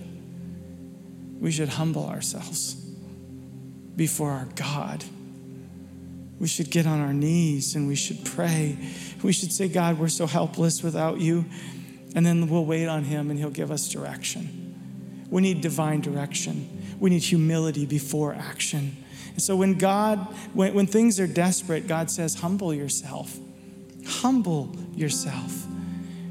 We 1.42 1.52
should 1.52 1.68
humble 1.68 2.08
ourselves 2.08 2.76
before 3.98 4.32
our 4.32 4.48
God. 4.56 5.04
We 6.40 6.48
should 6.48 6.72
get 6.72 6.88
on 6.88 7.02
our 7.02 7.14
knees 7.14 7.76
and 7.76 7.90
we 7.90 7.96
should 7.96 8.24
pray. 8.24 8.78
We 9.22 9.34
should 9.34 9.52
say, 9.52 9.68
God, 9.68 10.00
we're 10.00 10.08
so 10.08 10.28
helpless 10.28 10.82
without 10.82 11.20
you. 11.20 11.44
And 12.16 12.26
then 12.26 12.48
we'll 12.48 12.64
wait 12.64 12.88
on 12.88 13.04
Him 13.04 13.30
and 13.32 13.38
He'll 13.38 13.50
give 13.50 13.70
us 13.70 13.90
direction. 13.90 14.59
We 15.30 15.42
need 15.42 15.62
divine 15.62 16.02
direction. 16.02 16.98
We 17.00 17.10
need 17.10 17.24
humility 17.24 17.86
before 17.86 18.34
action. 18.34 18.98
And 19.34 19.42
so 19.42 19.56
when 19.56 19.78
God, 19.78 20.20
when, 20.54 20.74
when 20.74 20.88
things 20.88 21.20
are 21.20 21.28
desperate, 21.28 21.88
God 21.88 22.10
says, 22.10 22.36
humble 22.36 22.74
yourself. 22.74 23.38
Humble 24.06 24.76
yourself. 24.96 25.66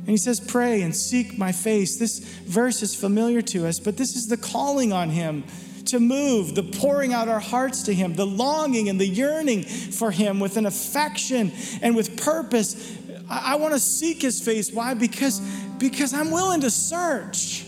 And 0.08 0.14
he 0.14 0.16
says, 0.16 0.40
Pray 0.40 0.80
and 0.80 0.96
seek 0.96 1.36
my 1.36 1.52
face. 1.52 1.98
This 1.98 2.20
verse 2.20 2.82
is 2.82 2.94
familiar 2.94 3.42
to 3.42 3.66
us, 3.66 3.78
but 3.78 3.98
this 3.98 4.16
is 4.16 4.26
the 4.26 4.38
calling 4.38 4.90
on 4.90 5.10
him 5.10 5.44
to 5.84 6.00
move, 6.00 6.54
the 6.54 6.62
pouring 6.62 7.12
out 7.12 7.28
our 7.28 7.40
hearts 7.40 7.82
to 7.82 7.94
him, 7.94 8.14
the 8.14 8.26
longing 8.26 8.88
and 8.88 8.98
the 8.98 9.06
yearning 9.06 9.64
for 9.64 10.10
him 10.10 10.40
with 10.40 10.56
an 10.56 10.64
affection 10.64 11.52
and 11.82 11.94
with 11.94 12.22
purpose. 12.22 12.96
I, 13.28 13.52
I 13.52 13.54
want 13.56 13.74
to 13.74 13.80
seek 13.80 14.22
his 14.22 14.40
face. 14.40 14.72
Why? 14.72 14.94
Because, 14.94 15.40
because 15.76 16.14
I'm 16.14 16.30
willing 16.30 16.62
to 16.62 16.70
search. 16.70 17.66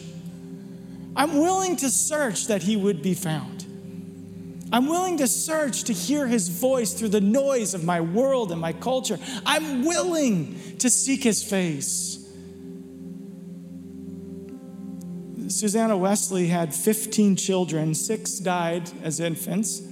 I'm 1.20 1.36
willing 1.36 1.76
to 1.76 1.90
search 1.90 2.46
that 2.46 2.62
he 2.62 2.76
would 2.76 3.02
be 3.02 3.12
found. 3.12 3.66
I'm 4.72 4.86
willing 4.86 5.18
to 5.18 5.26
search 5.26 5.84
to 5.84 5.92
hear 5.92 6.26
his 6.26 6.48
voice 6.48 6.94
through 6.94 7.10
the 7.10 7.20
noise 7.20 7.74
of 7.74 7.84
my 7.84 8.00
world 8.00 8.52
and 8.52 8.58
my 8.58 8.72
culture. 8.72 9.18
I'm 9.44 9.84
willing 9.84 10.58
to 10.78 10.88
seek 10.88 11.22
his 11.22 11.44
face. 11.44 12.26
Susanna 15.48 15.94
Wesley 15.94 16.46
had 16.46 16.74
15 16.74 17.36
children, 17.36 17.94
six 17.94 18.38
died 18.38 18.90
as 19.02 19.20
infants. 19.20 19.82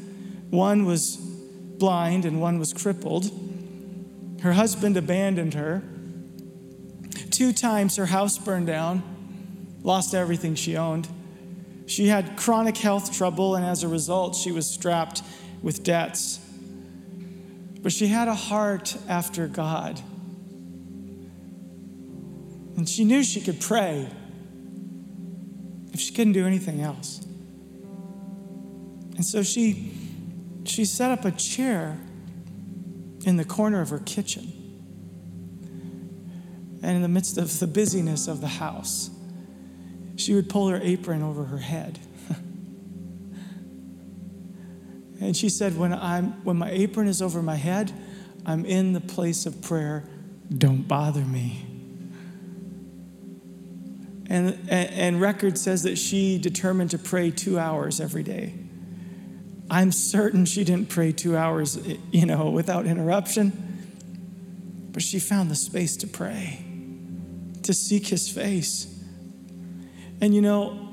One 0.48 0.86
was 0.86 1.16
blind 1.16 2.24
and 2.24 2.40
one 2.40 2.58
was 2.58 2.72
crippled. 2.72 3.30
Her 4.40 4.54
husband 4.54 4.96
abandoned 4.96 5.52
her. 5.52 5.82
Two 7.30 7.52
times 7.52 7.96
her 7.96 8.06
house 8.06 8.38
burned 8.38 8.68
down 8.68 9.02
lost 9.82 10.14
everything 10.14 10.54
she 10.54 10.74
owned. 10.74 11.06
She 11.88 12.08
had 12.08 12.36
chronic 12.36 12.76
health 12.76 13.16
trouble, 13.16 13.56
and 13.56 13.64
as 13.64 13.82
a 13.82 13.88
result, 13.88 14.36
she 14.36 14.52
was 14.52 14.68
strapped 14.68 15.22
with 15.62 15.82
debts. 15.82 16.38
But 17.80 17.92
she 17.92 18.08
had 18.08 18.28
a 18.28 18.34
heart 18.34 18.94
after 19.08 19.48
God. 19.48 19.98
And 22.76 22.86
she 22.86 23.04
knew 23.04 23.24
she 23.24 23.40
could 23.40 23.58
pray 23.58 24.06
if 25.94 25.98
she 25.98 26.12
couldn't 26.12 26.34
do 26.34 26.46
anything 26.46 26.82
else. 26.82 27.24
And 29.16 29.24
so 29.24 29.42
she, 29.42 29.90
she 30.64 30.84
set 30.84 31.10
up 31.10 31.24
a 31.24 31.30
chair 31.30 31.98
in 33.24 33.38
the 33.38 33.46
corner 33.46 33.80
of 33.80 33.88
her 33.88 34.00
kitchen. 34.00 34.52
And 36.82 36.96
in 36.96 37.02
the 37.02 37.08
midst 37.08 37.38
of 37.38 37.58
the 37.58 37.66
busyness 37.66 38.28
of 38.28 38.42
the 38.42 38.48
house, 38.48 39.08
she 40.18 40.34
would 40.34 40.48
pull 40.48 40.68
her 40.68 40.80
apron 40.82 41.22
over 41.22 41.44
her 41.44 41.58
head. 41.58 42.00
and 45.20 45.36
she 45.36 45.48
said, 45.48 45.78
when, 45.78 45.92
I'm, 45.94 46.44
when 46.44 46.58
my 46.58 46.70
apron 46.70 47.06
is 47.06 47.22
over 47.22 47.40
my 47.40 47.54
head, 47.54 47.92
I'm 48.44 48.64
in 48.64 48.94
the 48.94 49.00
place 49.00 49.46
of 49.46 49.62
prayer. 49.62 50.04
Don't 50.56 50.88
bother 50.88 51.20
me. 51.20 51.64
And, 54.28 54.58
and, 54.68 54.90
and 54.90 55.20
record 55.20 55.56
says 55.56 55.84
that 55.84 55.96
she 55.96 56.36
determined 56.36 56.90
to 56.90 56.98
pray 56.98 57.30
two 57.30 57.56
hours 57.58 58.00
every 58.00 58.24
day. 58.24 58.54
I'm 59.70 59.92
certain 59.92 60.46
she 60.46 60.64
didn't 60.64 60.88
pray 60.88 61.12
two 61.12 61.36
hours, 61.36 61.78
you 62.10 62.26
know, 62.26 62.50
without 62.50 62.86
interruption. 62.86 63.52
But 64.90 65.02
she 65.02 65.20
found 65.20 65.48
the 65.48 65.54
space 65.54 65.96
to 65.98 66.08
pray, 66.08 66.64
to 67.62 67.72
seek 67.72 68.08
his 68.08 68.28
face. 68.28 68.97
And 70.20 70.34
you 70.34 70.42
know, 70.42 70.88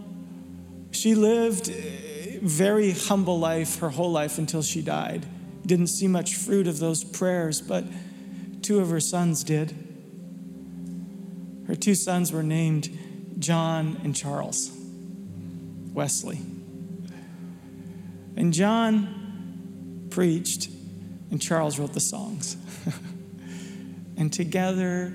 she 0.92 1.16
lived 1.16 1.70
a 1.70 2.40
very 2.42 2.92
humble 2.92 3.40
life 3.40 3.80
her 3.80 3.90
whole 3.90 4.12
life 4.12 4.38
until 4.38 4.62
she 4.62 4.82
died. 4.82 5.26
Didn't 5.66 5.88
see 5.88 6.08
much 6.08 6.36
fruit 6.36 6.68
of 6.68 6.80
those 6.80 7.04
prayers, 7.04 7.60
but 7.60 7.86
two 8.62 8.80
of 8.80 8.90
her 8.90 9.00
sons 9.00 9.44
did. 9.44 9.74
Her 11.68 11.76
two 11.76 11.96
sons 11.96 12.32
were 12.32 12.44
named 12.44 12.90
John 13.40 14.00
and 14.04 14.16
Charles 14.16 14.72
Wesley. 15.94 16.40
And 18.38 18.54
John 18.54 20.08
preached, 20.12 20.70
and 21.32 21.42
Charles 21.42 21.80
wrote 21.80 21.94
the 21.94 22.00
songs. 22.00 22.58
and 24.18 24.32
together 24.32 25.14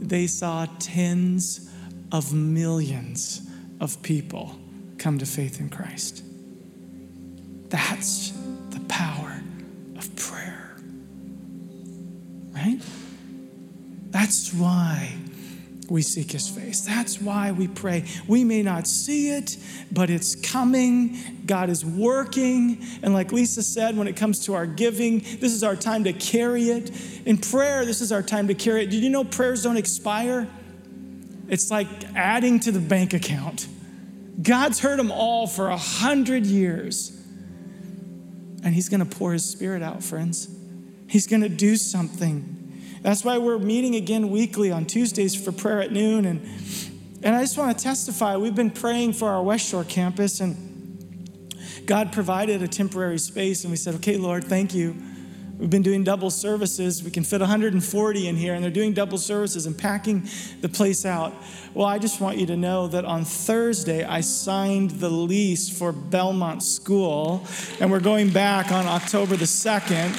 they 0.00 0.26
saw 0.26 0.66
tens 0.78 1.70
of 2.12 2.32
millions 2.32 3.48
of 3.80 4.02
people 4.02 4.58
come 4.98 5.18
to 5.18 5.26
faith 5.26 5.60
in 5.60 5.68
Christ. 5.68 6.22
That's 7.68 8.32
the 8.70 8.80
power 8.88 9.42
of 9.96 10.14
prayer. 10.16 10.76
Right? 12.54 12.80
That's 14.10 14.52
why 14.54 15.12
we 15.88 16.02
seek 16.02 16.32
his 16.32 16.48
face. 16.48 16.80
That's 16.80 17.20
why 17.20 17.52
we 17.52 17.68
pray. 17.68 18.04
We 18.26 18.44
may 18.44 18.62
not 18.62 18.86
see 18.86 19.30
it, 19.30 19.56
but 19.92 20.10
it's 20.10 20.34
coming. 20.34 21.16
God 21.46 21.70
is 21.70 21.84
working. 21.84 22.84
And 23.02 23.12
like 23.12 23.32
Lisa 23.32 23.62
said, 23.62 23.96
when 23.96 24.08
it 24.08 24.16
comes 24.16 24.44
to 24.46 24.54
our 24.54 24.66
giving, 24.66 25.20
this 25.20 25.52
is 25.52 25.62
our 25.62 25.76
time 25.76 26.04
to 26.04 26.12
carry 26.12 26.70
it. 26.70 26.90
In 27.24 27.38
prayer, 27.38 27.84
this 27.84 28.00
is 28.00 28.10
our 28.10 28.22
time 28.22 28.48
to 28.48 28.54
carry 28.54 28.84
it. 28.84 28.90
Did 28.90 29.02
you 29.02 29.10
know 29.10 29.24
prayers 29.24 29.62
don't 29.62 29.76
expire? 29.76 30.48
It's 31.48 31.70
like 31.70 31.88
adding 32.14 32.60
to 32.60 32.72
the 32.72 32.80
bank 32.80 33.14
account. 33.14 33.68
God's 34.42 34.80
heard 34.80 34.98
them 34.98 35.10
all 35.10 35.46
for 35.46 35.68
a 35.68 35.76
hundred 35.76 36.46
years. 36.46 37.12
And 38.62 38.74
he's 38.74 38.88
going 38.88 39.06
to 39.06 39.16
pour 39.16 39.32
his 39.32 39.44
spirit 39.44 39.82
out, 39.82 40.02
friends. 40.02 40.48
He's 41.08 41.26
going 41.26 41.42
to 41.42 41.48
do 41.48 41.76
something. 41.76 42.52
That's 43.02 43.24
why 43.24 43.38
we're 43.38 43.58
meeting 43.58 43.94
again 43.94 44.30
weekly 44.30 44.72
on 44.72 44.86
Tuesdays 44.86 45.34
for 45.36 45.52
prayer 45.52 45.80
at 45.80 45.92
noon. 45.92 46.24
And, 46.24 46.40
and 47.22 47.36
I 47.36 47.42
just 47.42 47.56
want 47.56 47.78
to 47.78 47.84
testify 47.84 48.36
we've 48.36 48.56
been 48.56 48.70
praying 48.70 49.12
for 49.12 49.30
our 49.30 49.42
West 49.42 49.68
Shore 49.68 49.84
campus, 49.84 50.40
and 50.40 51.54
God 51.86 52.12
provided 52.12 52.62
a 52.62 52.68
temporary 52.68 53.18
space. 53.18 53.62
And 53.62 53.70
we 53.70 53.76
said, 53.76 53.94
okay, 53.96 54.16
Lord, 54.16 54.44
thank 54.44 54.74
you. 54.74 54.96
We've 55.58 55.70
been 55.70 55.82
doing 55.82 56.04
double 56.04 56.30
services. 56.30 57.02
We 57.02 57.10
can 57.10 57.24
fit 57.24 57.40
140 57.40 58.28
in 58.28 58.36
here, 58.36 58.52
and 58.52 58.62
they're 58.62 58.70
doing 58.70 58.92
double 58.92 59.16
services 59.16 59.64
and 59.64 59.76
packing 59.76 60.28
the 60.60 60.68
place 60.68 61.06
out. 61.06 61.32
Well, 61.72 61.86
I 61.86 61.98
just 61.98 62.20
want 62.20 62.36
you 62.36 62.44
to 62.46 62.56
know 62.56 62.88
that 62.88 63.06
on 63.06 63.24
Thursday, 63.24 64.04
I 64.04 64.20
signed 64.20 64.90
the 64.92 65.08
lease 65.08 65.70
for 65.70 65.92
Belmont 65.92 66.62
School, 66.62 67.46
and 67.80 67.90
we're 67.90 68.00
going 68.00 68.28
back 68.30 68.70
on 68.70 68.86
October 68.86 69.36
the 69.36 69.46
2nd 69.46 70.12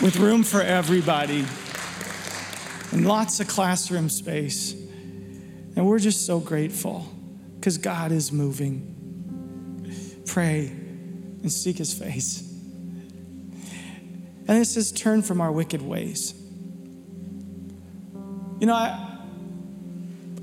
with 0.00 0.16
room 0.16 0.42
for 0.42 0.62
everybody 0.62 1.44
and 2.90 3.06
lots 3.06 3.38
of 3.38 3.48
classroom 3.48 4.08
space. 4.08 4.72
And 5.76 5.86
we're 5.86 5.98
just 5.98 6.24
so 6.24 6.40
grateful 6.40 7.06
because 7.56 7.76
God 7.76 8.12
is 8.12 8.32
moving. 8.32 8.88
Pray 10.26 10.68
and 10.68 11.52
seek 11.52 11.76
his 11.76 11.92
face. 11.92 12.51
And 14.52 14.60
it 14.60 14.66
says, 14.66 14.92
turn 14.92 15.22
from 15.22 15.40
our 15.40 15.50
wicked 15.50 15.80
ways. 15.80 16.34
You 18.60 18.66
know, 18.66 18.74
I, 18.74 19.16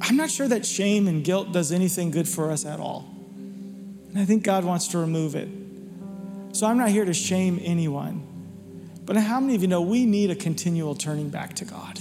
I'm 0.01 0.17
not 0.17 0.31
sure 0.31 0.47
that 0.47 0.65
shame 0.65 1.07
and 1.07 1.23
guilt 1.23 1.51
does 1.51 1.71
anything 1.71 2.09
good 2.09 2.27
for 2.27 2.49
us 2.49 2.65
at 2.65 2.79
all. 2.79 3.07
And 4.09 4.17
I 4.17 4.25
think 4.25 4.41
God 4.41 4.65
wants 4.65 4.87
to 4.87 4.97
remove 4.97 5.35
it. 5.35 5.47
So 6.53 6.65
I'm 6.65 6.79
not 6.79 6.89
here 6.89 7.05
to 7.05 7.13
shame 7.13 7.59
anyone. 7.61 8.25
But 9.05 9.15
how 9.17 9.39
many 9.39 9.53
of 9.53 9.61
you 9.61 9.67
know 9.67 9.81
we 9.81 10.07
need 10.07 10.31
a 10.31 10.35
continual 10.35 10.95
turning 10.95 11.29
back 11.29 11.53
to 11.57 11.65
God? 11.65 11.99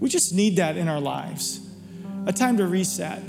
We 0.00 0.08
just 0.08 0.34
need 0.34 0.56
that 0.56 0.76
in 0.76 0.88
our 0.88 1.00
lives. 1.00 1.60
A 2.26 2.32
time 2.32 2.56
to 2.56 2.66
reset, 2.66 3.22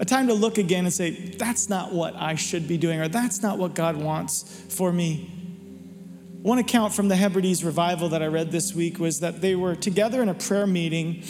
a 0.00 0.04
time 0.04 0.26
to 0.26 0.34
look 0.34 0.58
again 0.58 0.84
and 0.84 0.92
say, 0.92 1.10
that's 1.12 1.68
not 1.68 1.92
what 1.92 2.16
I 2.16 2.34
should 2.34 2.66
be 2.66 2.76
doing, 2.76 2.98
or 2.98 3.06
that's 3.06 3.40
not 3.40 3.56
what 3.56 3.74
God 3.74 3.96
wants 3.96 4.64
for 4.68 4.92
me. 4.92 5.36
One 6.42 6.58
account 6.58 6.94
from 6.94 7.08
the 7.08 7.16
Hebrides 7.16 7.62
revival 7.62 8.08
that 8.10 8.22
I 8.22 8.26
read 8.26 8.50
this 8.50 8.74
week 8.74 8.98
was 8.98 9.20
that 9.20 9.42
they 9.42 9.54
were 9.54 9.74
together 9.76 10.22
in 10.22 10.30
a 10.30 10.34
prayer 10.34 10.66
meeting, 10.66 11.22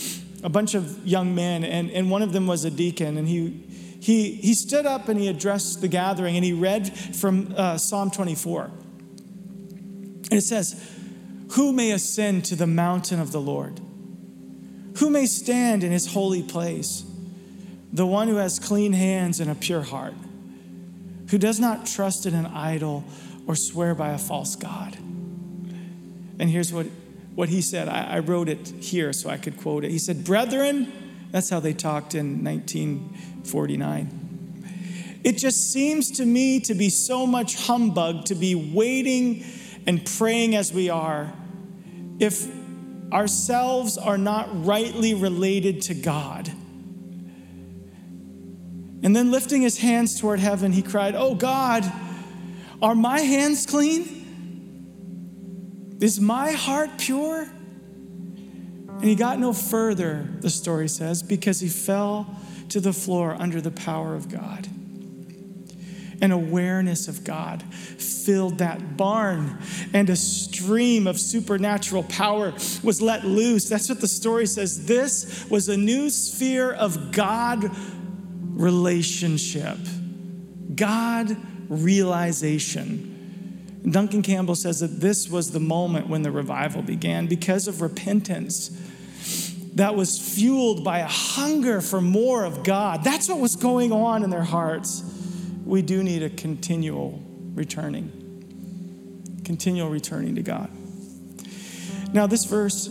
a 0.45 0.49
bunch 0.49 0.75
of 0.75 1.05
young 1.05 1.35
men, 1.35 1.65
and, 1.65 1.91
and 1.91 2.13
one 2.13 2.23
of 2.23 2.33
them 2.33 2.47
was 2.47 2.65
a 2.65 2.71
deacon, 2.71 3.19
and 3.19 3.27
he, 3.27 3.61
he, 4.01 4.35
he 4.35 4.55
stood 4.55 4.87
up 4.87 5.09
and 5.09 5.19
he 5.19 5.27
addressed 5.27 5.81
the 5.81 5.89
gathering 5.89 6.37
and 6.37 6.45
he 6.45 6.53
read 6.53 6.97
from 6.97 7.53
uh, 7.57 7.77
Psalm 7.77 8.13
24. 8.13 8.71
And 10.31 10.33
it 10.33 10.43
says, 10.43 10.81
Who 11.53 11.73
may 11.73 11.91
ascend 11.91 12.45
to 12.47 12.55
the 12.55 12.69
mountain 12.69 13.19
of 13.19 13.33
the 13.33 13.41
Lord? 13.41 13.81
Who 14.99 15.11
may 15.11 15.27
stand 15.27 15.83
in 15.83 15.91
his 15.91 16.13
holy 16.13 16.45
place? 16.45 17.05
The 17.93 18.07
one 18.07 18.29
who 18.29 18.37
has 18.37 18.61
clean 18.61 18.93
hands 18.93 19.41
and 19.41 19.51
a 19.51 19.57
pure 19.57 19.83
heart, 19.83 20.15
who 21.31 21.39
does 21.39 21.59
not 21.59 21.85
trust 21.85 22.27
in 22.27 22.35
an 22.35 22.47
idol 22.47 23.05
or 23.51 23.57
swear 23.57 23.97
by 23.97 24.11
a 24.11 24.19
false 24.19 24.55
God. 24.55 24.95
And 24.95 26.49
here's 26.49 26.73
what, 26.73 26.87
what 27.35 27.49
he 27.49 27.61
said. 27.61 27.89
I, 27.89 28.05
I 28.05 28.21
wrote 28.21 28.49
it 28.49 28.69
here 28.81 29.13
so 29.13 29.29
I 29.29 29.39
could 29.39 29.57
quote 29.57 29.85
it. 29.85 29.91
He 29.91 29.99
said, 29.99 30.23
Brethren, 30.23 30.93
that's 31.33 31.51
how 31.51 31.59
they 31.59 31.73
talked 31.73 32.15
in 32.15 32.45
1949. 32.45 35.19
It 35.25 35.33
just 35.33 35.73
seems 35.73 36.13
to 36.13 36.25
me 36.25 36.61
to 36.61 36.75
be 36.75 36.91
so 36.91 37.27
much 37.27 37.67
humbug 37.67 38.27
to 38.27 38.37
be 38.37 38.55
waiting 38.55 39.45
and 39.85 40.07
praying 40.07 40.55
as 40.55 40.73
we 40.73 40.89
are, 40.89 41.33
if 42.21 42.47
ourselves 43.13 43.99
are 43.99 44.17
not 44.17 44.65
rightly 44.65 45.13
related 45.13 45.83
to 45.83 45.95
God. 45.95 46.49
And 49.03 49.17
then 49.17 49.33
lifting 49.33 49.63
his 49.63 49.79
hands 49.79 50.21
toward 50.21 50.39
heaven, 50.39 50.71
he 50.71 50.83
cried, 50.83 51.17
Oh 51.17 51.35
God, 51.35 51.83
are 52.83 52.95
my 52.95 53.21
hands 53.21 53.67
clean? 53.67 54.17
Is 56.01 56.21
my 56.21 56.53
heart 56.53 56.91
pure? 56.99 57.43
And 57.43 59.05
he 59.05 59.15
got 59.15 59.39
no 59.39 59.53
further, 59.53 60.29
the 60.41 60.51
story 60.51 60.89
says, 60.89 61.23
because 61.23 61.61
he 61.61 61.69
fell 61.69 62.27
to 62.71 62.81
the 62.81 62.93
floor 62.93 63.35
under 63.39 63.61
the 63.61 63.71
power 63.71 64.15
of 64.15 64.29
God. 64.29 64.69
An 66.23 66.33
awareness 66.33 67.09
of 67.09 67.25
God 67.25 67.63
filled 67.63 68.59
that 68.59 68.99
barn, 68.99 69.59
and 69.95 70.11
a 70.11 70.17
stream 70.17 71.07
of 71.07 71.19
supernatural 71.19 72.03
power 72.05 72.53
was 72.83 73.01
let 73.01 73.25
loose. 73.25 73.71
That's 73.71 73.89
what 73.89 74.03
the 74.03 74.09
story 74.09 74.47
says. 74.47 74.87
This 74.87 75.47
was 75.49 75.71
a 75.71 75.79
new 75.79 76.11
sphere 76.11 76.73
of 76.73 77.11
God 77.13 77.71
relationship, 78.51 79.79
God 80.75 81.39
realization. 81.71 83.17
Duncan 83.89 84.21
Campbell 84.21 84.57
says 84.57 84.81
that 84.81 85.01
this 85.01 85.31
was 85.31 85.53
the 85.53 85.61
moment 85.61 86.09
when 86.09 86.23
the 86.23 86.31
revival 86.31 86.83
began 86.83 87.27
because 87.27 87.67
of 87.67 87.81
repentance 87.81 88.69
that 89.75 89.95
was 89.95 90.19
fueled 90.19 90.85
by 90.85 90.99
a 90.99 91.07
hunger 91.07 91.81
for 91.81 92.01
more 92.01 92.45
of 92.45 92.65
God. 92.65 93.05
That's 93.05 93.29
what 93.29 93.39
was 93.39 93.57
going 93.57 93.93
on 93.93 94.23
in 94.23 94.31
their 94.31 94.43
hearts. 94.43 95.03
We 95.65 95.81
do 95.81 96.03
need 96.03 96.23
a 96.23 96.29
continual 96.29 97.23
returning, 97.55 99.41
continual 99.45 99.89
returning 99.89 100.35
to 100.35 100.43
God. 100.43 100.71
Now, 102.13 102.27
this 102.27 102.45
verse 102.45 102.91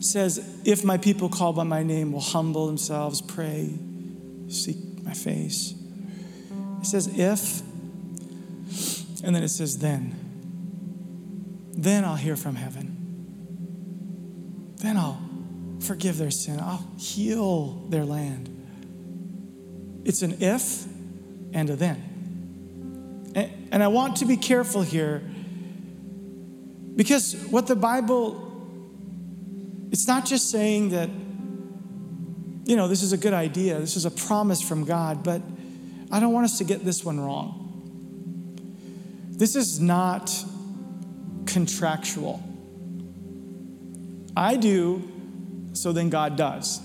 says, 0.00 0.60
If 0.64 0.84
my 0.84 0.98
people 0.98 1.30
called 1.30 1.56
by 1.56 1.64
my 1.64 1.82
name 1.82 2.12
will 2.12 2.20
humble 2.20 2.66
themselves, 2.66 3.22
pray, 3.22 3.72
seek 4.48 4.76
my 5.02 5.14
face. 5.14 5.74
It 6.82 6.86
says, 6.86 7.06
If, 7.06 7.60
and 9.22 9.34
then 9.34 9.42
it 9.42 9.48
says, 9.48 9.78
Then. 9.78 10.16
Then 11.72 12.04
I'll 12.04 12.16
hear 12.16 12.36
from 12.36 12.56
heaven. 12.56 12.98
Then 14.76 14.96
I'll 14.96 15.20
forgive 15.80 16.18
their 16.18 16.32
sin. 16.32 16.58
I'll 16.60 16.84
heal 16.98 17.86
their 17.88 18.04
land. 18.04 18.48
It's 20.04 20.22
an 20.22 20.38
if 20.40 20.84
and 21.52 21.70
a 21.70 21.76
then. 21.76 22.08
And 23.70 23.82
I 23.82 23.88
want 23.88 24.16
to 24.16 24.26
be 24.26 24.36
careful 24.36 24.82
here 24.82 25.22
because 26.94 27.34
what 27.50 27.66
the 27.68 27.76
Bible, 27.76 28.68
it's 29.90 30.06
not 30.06 30.26
just 30.26 30.50
saying 30.50 30.90
that, 30.90 31.08
you 32.68 32.76
know, 32.76 32.88
this 32.88 33.02
is 33.02 33.12
a 33.12 33.16
good 33.16 33.32
idea, 33.32 33.78
this 33.78 33.96
is 33.96 34.04
a 34.04 34.10
promise 34.10 34.60
from 34.60 34.84
God, 34.84 35.24
but 35.24 35.40
I 36.12 36.20
don't 36.20 36.32
want 36.34 36.44
us 36.44 36.58
to 36.58 36.64
get 36.64 36.84
this 36.84 37.02
one 37.02 37.18
wrong. 37.18 37.58
This 39.30 39.56
is 39.56 39.80
not 39.80 40.30
contractual. 41.46 42.42
I 44.36 44.56
do, 44.56 45.10
so 45.72 45.92
then 45.92 46.10
God 46.10 46.36
does. 46.36 46.80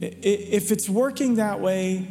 If 0.00 0.72
it's 0.72 0.88
working 0.88 1.34
that 1.34 1.60
way, 1.60 2.06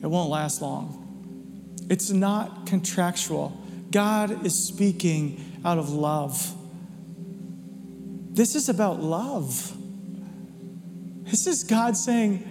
it 0.00 0.06
won't 0.06 0.30
last 0.30 0.62
long. 0.62 1.76
It's 1.90 2.10
not 2.10 2.66
contractual. 2.66 3.60
God 3.90 4.46
is 4.46 4.66
speaking 4.68 5.60
out 5.64 5.78
of 5.78 5.90
love. 5.90 6.54
This 8.30 8.54
is 8.54 8.68
about 8.68 9.00
love. 9.02 9.76
This 11.24 11.48
is 11.48 11.64
God 11.64 11.96
saying, 11.96 12.48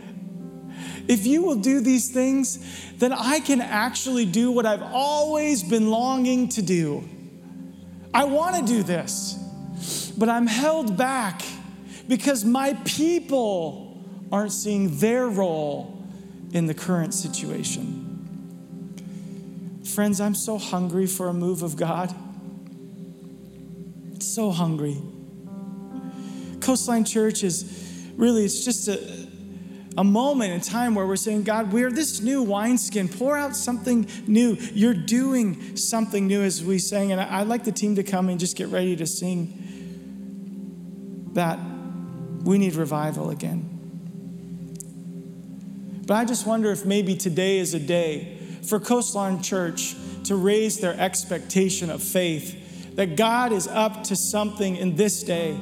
if 1.08 1.26
you 1.26 1.44
will 1.44 1.56
do 1.56 1.82
these 1.82 2.10
things, 2.10 2.60
then 2.98 3.14
I 3.14 3.40
can 3.40 3.62
actually 3.62 4.26
do 4.26 4.52
what 4.52 4.66
I've 4.66 4.82
always 4.82 5.64
been 5.64 5.90
longing 5.90 6.50
to 6.50 6.62
do. 6.62 7.08
I 8.14 8.24
want 8.26 8.56
to 8.56 8.64
do 8.74 8.84
this, 8.84 10.14
but 10.18 10.30
I'm 10.30 10.48
held 10.48 10.98
back 10.98 11.44
because 12.08 12.44
my 12.46 12.74
people 12.86 14.04
aren't 14.32 14.52
seeing 14.52 14.98
their 14.98 15.28
role 15.28 15.94
in 16.52 16.66
the 16.66 16.74
current 16.74 17.14
situation. 17.14 18.04
Friends, 19.84 20.20
I'm 20.22 20.36
so 20.36 20.58
hungry 20.58 21.08
for 21.08 21.28
a 21.28 21.34
move 21.34 21.64
of 21.64 21.76
God. 21.76 22.14
So 24.20 24.52
hungry. 24.52 24.98
Coastline 26.60 27.06
Church 27.06 27.44
is 27.44 28.12
really, 28.16 28.46
it's 28.46 28.64
just 28.66 28.88
a, 28.88 29.17
a 29.98 30.04
moment 30.04 30.54
in 30.54 30.62
time 30.62 30.94
where 30.94 31.08
we're 31.08 31.16
saying, 31.16 31.44
God, 31.44 31.74
we're 31.74 31.92
this 31.92 32.22
new 32.22 32.44
wineskin. 32.44 33.10
Pour 33.10 33.36
out 33.36 33.56
something 33.56 34.08
new. 34.28 34.56
You're 34.74 34.94
doing 34.94 35.76
something 35.76 36.28
new 36.28 36.44
as 36.44 36.64
we 36.64 36.78
sang. 36.78 37.12
And 37.12 37.20
I'd 37.20 37.48
like 37.48 37.64
the 37.64 37.72
team 37.72 37.96
to 37.96 38.04
come 38.04 38.30
and 38.30 38.40
just 38.40 38.56
get 38.56 38.70
ready 38.70 38.96
to 38.96 39.08
sing 39.08 41.32
that 41.34 41.60
we 42.44 42.58
need 42.58 42.76
revival 42.76 43.32
again. 43.32 43.74
But 46.06 46.14
I 46.14 46.26
just 46.26 46.48
wonder 46.48 46.72
if 46.72 46.86
maybe 46.86 47.16
today 47.16 47.58
is 47.58 47.74
a 47.74 47.80
day 47.80 48.38
for 48.64 48.80
Coastline 48.80 49.42
Church 49.42 49.96
to 50.26 50.36
raise 50.36 50.80
their 50.80 50.98
expectation 51.00 51.90
of 51.90 52.04
faith 52.04 52.96
that 52.96 53.16
God 53.16 53.52
is 53.52 53.68
up 53.68 54.04
to 54.06 54.16
something 54.16 54.76
in 54.76 54.96
this 54.96 55.24
day, 55.24 55.60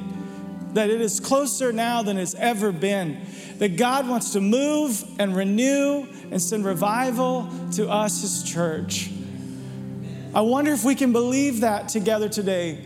that 0.72 0.88
it 0.88 1.00
is 1.00 1.20
closer 1.20 1.72
now 1.72 2.02
than 2.02 2.16
it's 2.16 2.34
ever 2.34 2.72
been, 2.72 3.20
that 3.58 3.76
God 3.76 4.08
wants 4.08 4.32
to 4.32 4.40
move 4.40 5.04
and 5.18 5.34
renew 5.34 6.06
and 6.30 6.40
send 6.40 6.64
revival 6.64 7.48
to 7.72 7.88
us, 7.88 8.20
His 8.22 8.42
church. 8.42 9.10
I 10.34 10.42
wonder 10.42 10.72
if 10.72 10.84
we 10.84 10.94
can 10.94 11.12
believe 11.12 11.60
that 11.60 11.88
together 11.88 12.28
today. 12.28 12.84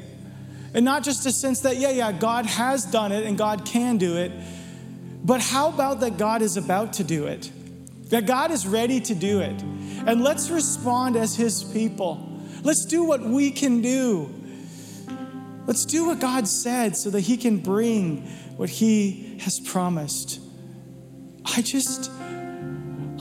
And 0.73 0.85
not 0.85 1.03
just 1.03 1.27
a 1.27 1.33
sense 1.33 1.61
that, 1.61 1.77
yeah, 1.77 1.91
yeah, 1.91 2.13
God 2.13 2.47
has 2.47 2.85
done 2.85 3.11
it 3.11 3.27
and 3.27 3.37
God 3.37 3.65
can 3.65 3.99
do 3.99 4.17
it, 4.17 4.31
but 5.25 5.41
how 5.41 5.69
about 5.69 6.01
that 6.01 6.17
God 6.17 6.43
is 6.43 6.57
about 6.57 6.95
to 6.95 7.05
do 7.05 7.27
it? 7.27 7.51
That 8.11 8.27
God 8.27 8.51
is 8.51 8.67
ready 8.67 9.01
to 9.01 9.15
do 9.15 9.41
it. 9.41 9.61
And 10.07 10.23
let's 10.23 10.51
respond 10.51 11.17
as 11.17 11.37
His 11.37 11.65
people. 11.65 12.41
Let's 12.63 12.85
do 12.85 13.05
what 13.05 13.21
we 13.21 13.51
can 13.51 13.83
do. 13.83 14.33
Let's 15.67 15.85
do 15.85 16.07
what 16.07 16.21
God 16.21 16.49
said 16.49 16.97
so 16.97 17.11
that 17.11 17.21
He 17.21 17.37
can 17.37 17.59
bring 17.59 18.27
what 18.57 18.71
He 18.71 19.39
has 19.41 19.61
promised. 19.61 20.41
I 21.57 21.63
just. 21.63 22.11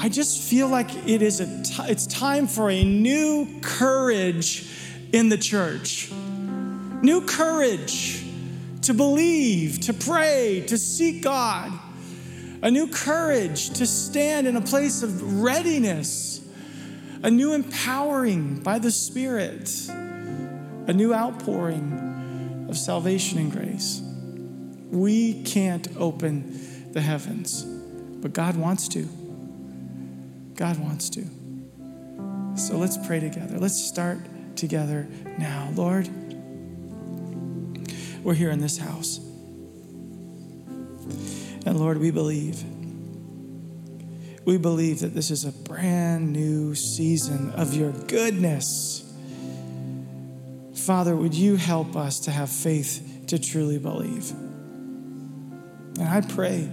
I 0.01 0.07
just 0.07 0.49
feel 0.49 0.69
like 0.69 0.89
it 1.05 1.21
is 1.21 1.41
a 1.41 1.45
t- 1.61 1.91
it's 1.91 2.07
time 2.07 2.47
for 2.47 2.69
a 2.69 2.85
new 2.85 3.59
courage 3.59 4.65
in 5.11 5.27
the 5.27 5.37
church 5.37 6.09
new 7.01 7.21
courage 7.21 8.25
to 8.81 8.93
believe, 8.93 9.79
to 9.81 9.93
pray, 9.93 10.63
to 10.67 10.77
seek 10.77 11.23
God, 11.23 11.71
a 12.61 12.71
new 12.71 12.87
courage 12.87 13.69
to 13.71 13.85
stand 13.85 14.47
in 14.47 14.55
a 14.55 14.61
place 14.61 15.03
of 15.03 15.41
readiness, 15.41 16.41
a 17.23 17.29
new 17.29 17.53
empowering 17.53 18.59
by 18.61 18.79
the 18.79 18.91
Spirit, 18.91 19.69
a 19.89 20.93
new 20.93 21.13
outpouring 21.13 22.65
of 22.69 22.77
salvation 22.77 23.39
and 23.39 23.51
grace. 23.51 24.01
We 24.91 25.43
can't 25.43 25.87
open 25.97 26.91
the 26.93 27.01
heavens, 27.01 27.65
but 28.21 28.33
God 28.33 28.55
wants 28.55 28.87
to. 28.89 29.07
God 30.55 30.77
wants 30.77 31.09
to. 31.11 31.25
So 32.55 32.77
let's 32.77 32.97
pray 33.07 33.19
together. 33.19 33.57
Let's 33.57 33.81
start 33.81 34.19
together 34.55 35.07
now. 35.37 35.71
Lord, 35.73 36.09
we're 38.23 38.33
here 38.33 38.51
in 38.51 38.59
this 38.59 38.77
house. 38.77 39.19
And 41.65 41.79
Lord, 41.79 41.97
we 41.97 42.11
believe. 42.11 42.61
We 44.45 44.57
believe 44.57 44.99
that 44.99 45.13
this 45.13 45.31
is 45.31 45.45
a 45.45 45.51
brand 45.51 46.33
new 46.33 46.75
season 46.75 47.51
of 47.51 47.73
your 47.73 47.91
goodness. 47.91 49.05
Father, 50.73 51.15
would 51.15 51.33
you 51.35 51.55
help 51.55 51.95
us 51.95 52.19
to 52.21 52.31
have 52.31 52.49
faith 52.49 53.25
to 53.27 53.37
truly 53.37 53.77
believe? 53.77 54.31
And 55.99 56.07
I 56.07 56.21
pray 56.21 56.69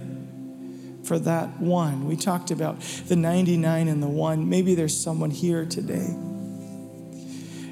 for 1.07 1.17
that 1.19 1.59
one. 1.59 2.05
We 2.05 2.17
talked 2.17 2.51
about 2.51 2.81
the 3.07 3.15
99 3.15 3.87
and 3.87 4.03
the 4.03 4.07
one. 4.07 4.49
Maybe 4.49 4.75
there's 4.75 4.99
someone 4.99 5.31
here 5.31 5.65
today. 5.65 6.15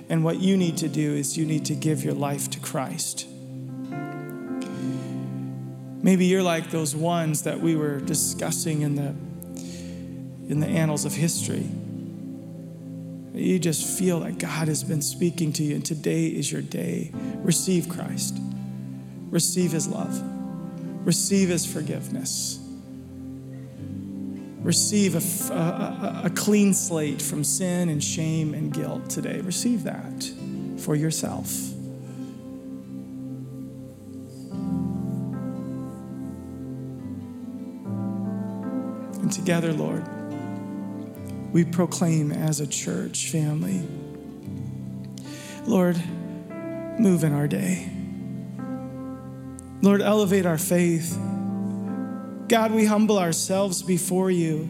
And 0.07 0.23
what 0.23 0.39
you 0.39 0.55
need 0.55 0.77
to 0.77 0.87
do 0.87 1.13
is 1.13 1.37
you 1.37 1.45
need 1.45 1.65
to 1.65 1.75
give 1.75 2.03
your 2.03 2.13
life 2.13 2.49
to 2.51 2.59
Christ. 2.59 3.27
Maybe 6.01 6.25
you're 6.25 6.43
like 6.43 6.69
those 6.69 6.95
ones 6.95 7.41
that 7.43 7.59
we 7.59 7.75
were 7.75 7.99
discussing 7.99 8.81
in 8.81 8.95
the 8.95 9.15
in 10.47 10.59
the 10.59 10.67
annals 10.67 11.05
of 11.05 11.13
history. 11.13 11.67
You 13.33 13.57
just 13.57 13.97
feel 13.97 14.19
that 14.19 14.37
God 14.37 14.67
has 14.67 14.83
been 14.83 15.01
speaking 15.01 15.51
to 15.53 15.63
you, 15.63 15.75
and 15.75 15.83
today 15.83 16.27
is 16.27 16.51
your 16.51 16.61
day. 16.61 17.11
Receive 17.37 17.89
Christ, 17.89 18.37
receive 19.31 19.71
His 19.71 19.87
love, 19.87 20.21
receive 21.05 21.49
His 21.49 21.65
forgiveness, 21.65 22.59
receive 24.65 25.13
a, 25.13 25.53
a, 25.53 26.21
a 26.25 26.29
clean 26.31 26.73
slate 26.73 27.21
from 27.21 27.43
sin 27.43 27.87
and 27.87 28.03
shame 28.03 28.55
and 28.55 28.73
guilt 28.73 29.07
today. 29.11 29.39
Receive 29.41 29.83
that 29.83 30.27
for 30.79 30.95
yourself. 30.95 31.51
And 39.21 39.31
together, 39.31 39.71
Lord, 39.71 40.03
we 41.53 41.63
proclaim 41.63 42.31
as 42.31 42.59
a 42.59 42.65
church 42.65 43.29
family, 43.29 43.87
Lord, 45.67 45.95
move 46.99 47.23
in 47.23 47.33
our 47.33 47.47
day. 47.47 47.91
Lord, 49.83 50.01
elevate 50.01 50.47
our 50.47 50.57
faith. 50.57 51.15
God, 52.47 52.71
we 52.71 52.85
humble 52.85 53.17
ourselves 53.17 53.81
before 53.81 54.29
you, 54.29 54.69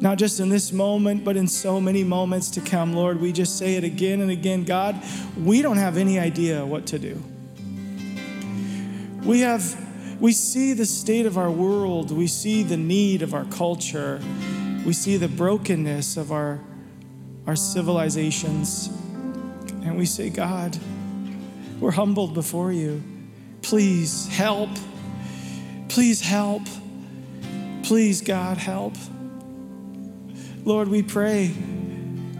not 0.00 0.18
just 0.18 0.38
in 0.38 0.48
this 0.48 0.72
moment, 0.72 1.24
but 1.24 1.36
in 1.36 1.48
so 1.48 1.80
many 1.80 2.04
moments 2.04 2.50
to 2.50 2.60
come. 2.60 2.92
Lord, 2.92 3.20
we 3.20 3.32
just 3.32 3.58
say 3.58 3.74
it 3.74 3.84
again 3.84 4.20
and 4.20 4.30
again. 4.30 4.64
God, 4.64 5.02
we 5.36 5.62
don't 5.62 5.78
have 5.78 5.96
any 5.96 6.18
idea 6.18 6.64
what 6.64 6.86
to 6.86 6.98
do. 6.98 7.22
We 9.24 9.40
have 9.40 9.84
we 10.20 10.32
see 10.32 10.72
the 10.74 10.86
state 10.86 11.26
of 11.26 11.36
our 11.36 11.50
world, 11.50 12.10
we 12.10 12.28
see 12.28 12.62
the 12.62 12.76
need 12.76 13.22
of 13.22 13.34
our 13.34 13.44
culture, 13.46 14.20
we 14.86 14.92
see 14.92 15.16
the 15.16 15.28
brokenness 15.28 16.16
of 16.16 16.30
our, 16.30 16.60
our 17.46 17.56
civilizations, 17.56 18.88
and 19.82 19.98
we 19.98 20.06
say, 20.06 20.30
God, 20.30 20.78
we're 21.80 21.90
humbled 21.90 22.32
before 22.32 22.72
you. 22.72 23.02
Please 23.62 24.28
help. 24.28 24.70
Please 25.94 26.20
help. 26.20 26.62
Please, 27.84 28.20
God, 28.20 28.56
help. 28.56 28.96
Lord, 30.64 30.88
we 30.88 31.04
pray, 31.04 31.54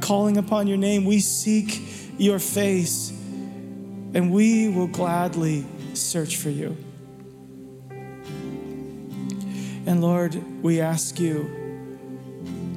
calling 0.00 0.38
upon 0.38 0.66
your 0.66 0.76
name, 0.76 1.04
we 1.04 1.20
seek 1.20 1.80
your 2.18 2.40
face, 2.40 3.10
and 3.10 4.32
we 4.32 4.68
will 4.68 4.88
gladly 4.88 5.64
search 5.92 6.36
for 6.36 6.50
you. 6.50 6.76
And 9.86 10.02
Lord, 10.02 10.34
we 10.60 10.80
ask 10.80 11.20
you 11.20 11.44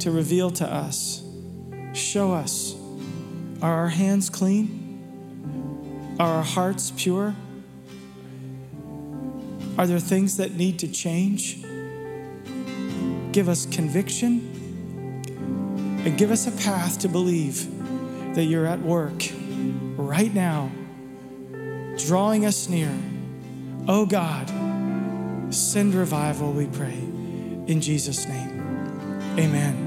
to 0.01 0.11
reveal 0.11 0.51
to 0.51 0.71
us, 0.71 1.23
show 1.93 2.33
us, 2.33 2.75
are 3.63 3.73
our 3.73 3.89
hands 3.89 4.29
clean? 4.29 6.15
Are 6.19 6.35
our 6.35 6.43
hearts 6.43 6.93
pure? 6.95 7.33
Are 9.77 9.85
there 9.85 9.99
things 9.99 10.37
that 10.37 10.53
need 10.53 10.79
to 10.79 10.87
change? 10.87 11.61
Give 13.31 13.49
us 13.49 13.65
conviction 13.65 14.53
and 16.05 16.17
give 16.17 16.31
us 16.31 16.47
a 16.47 16.51
path 16.63 16.99
to 16.99 17.09
believe 17.09 17.67
that 18.35 18.45
you're 18.45 18.65
at 18.65 18.79
work 18.81 19.31
right 19.95 20.33
now, 20.33 20.71
drawing 21.97 22.45
us 22.45 22.69
near. 22.69 22.91
Oh 23.87 24.05
God, 24.05 24.51
Send 25.49 25.93
revival, 25.93 26.51
we 26.51 26.67
pray. 26.67 26.97
In 27.67 27.79
Jesus' 27.79 28.27
name, 28.27 28.61
amen. 29.39 29.86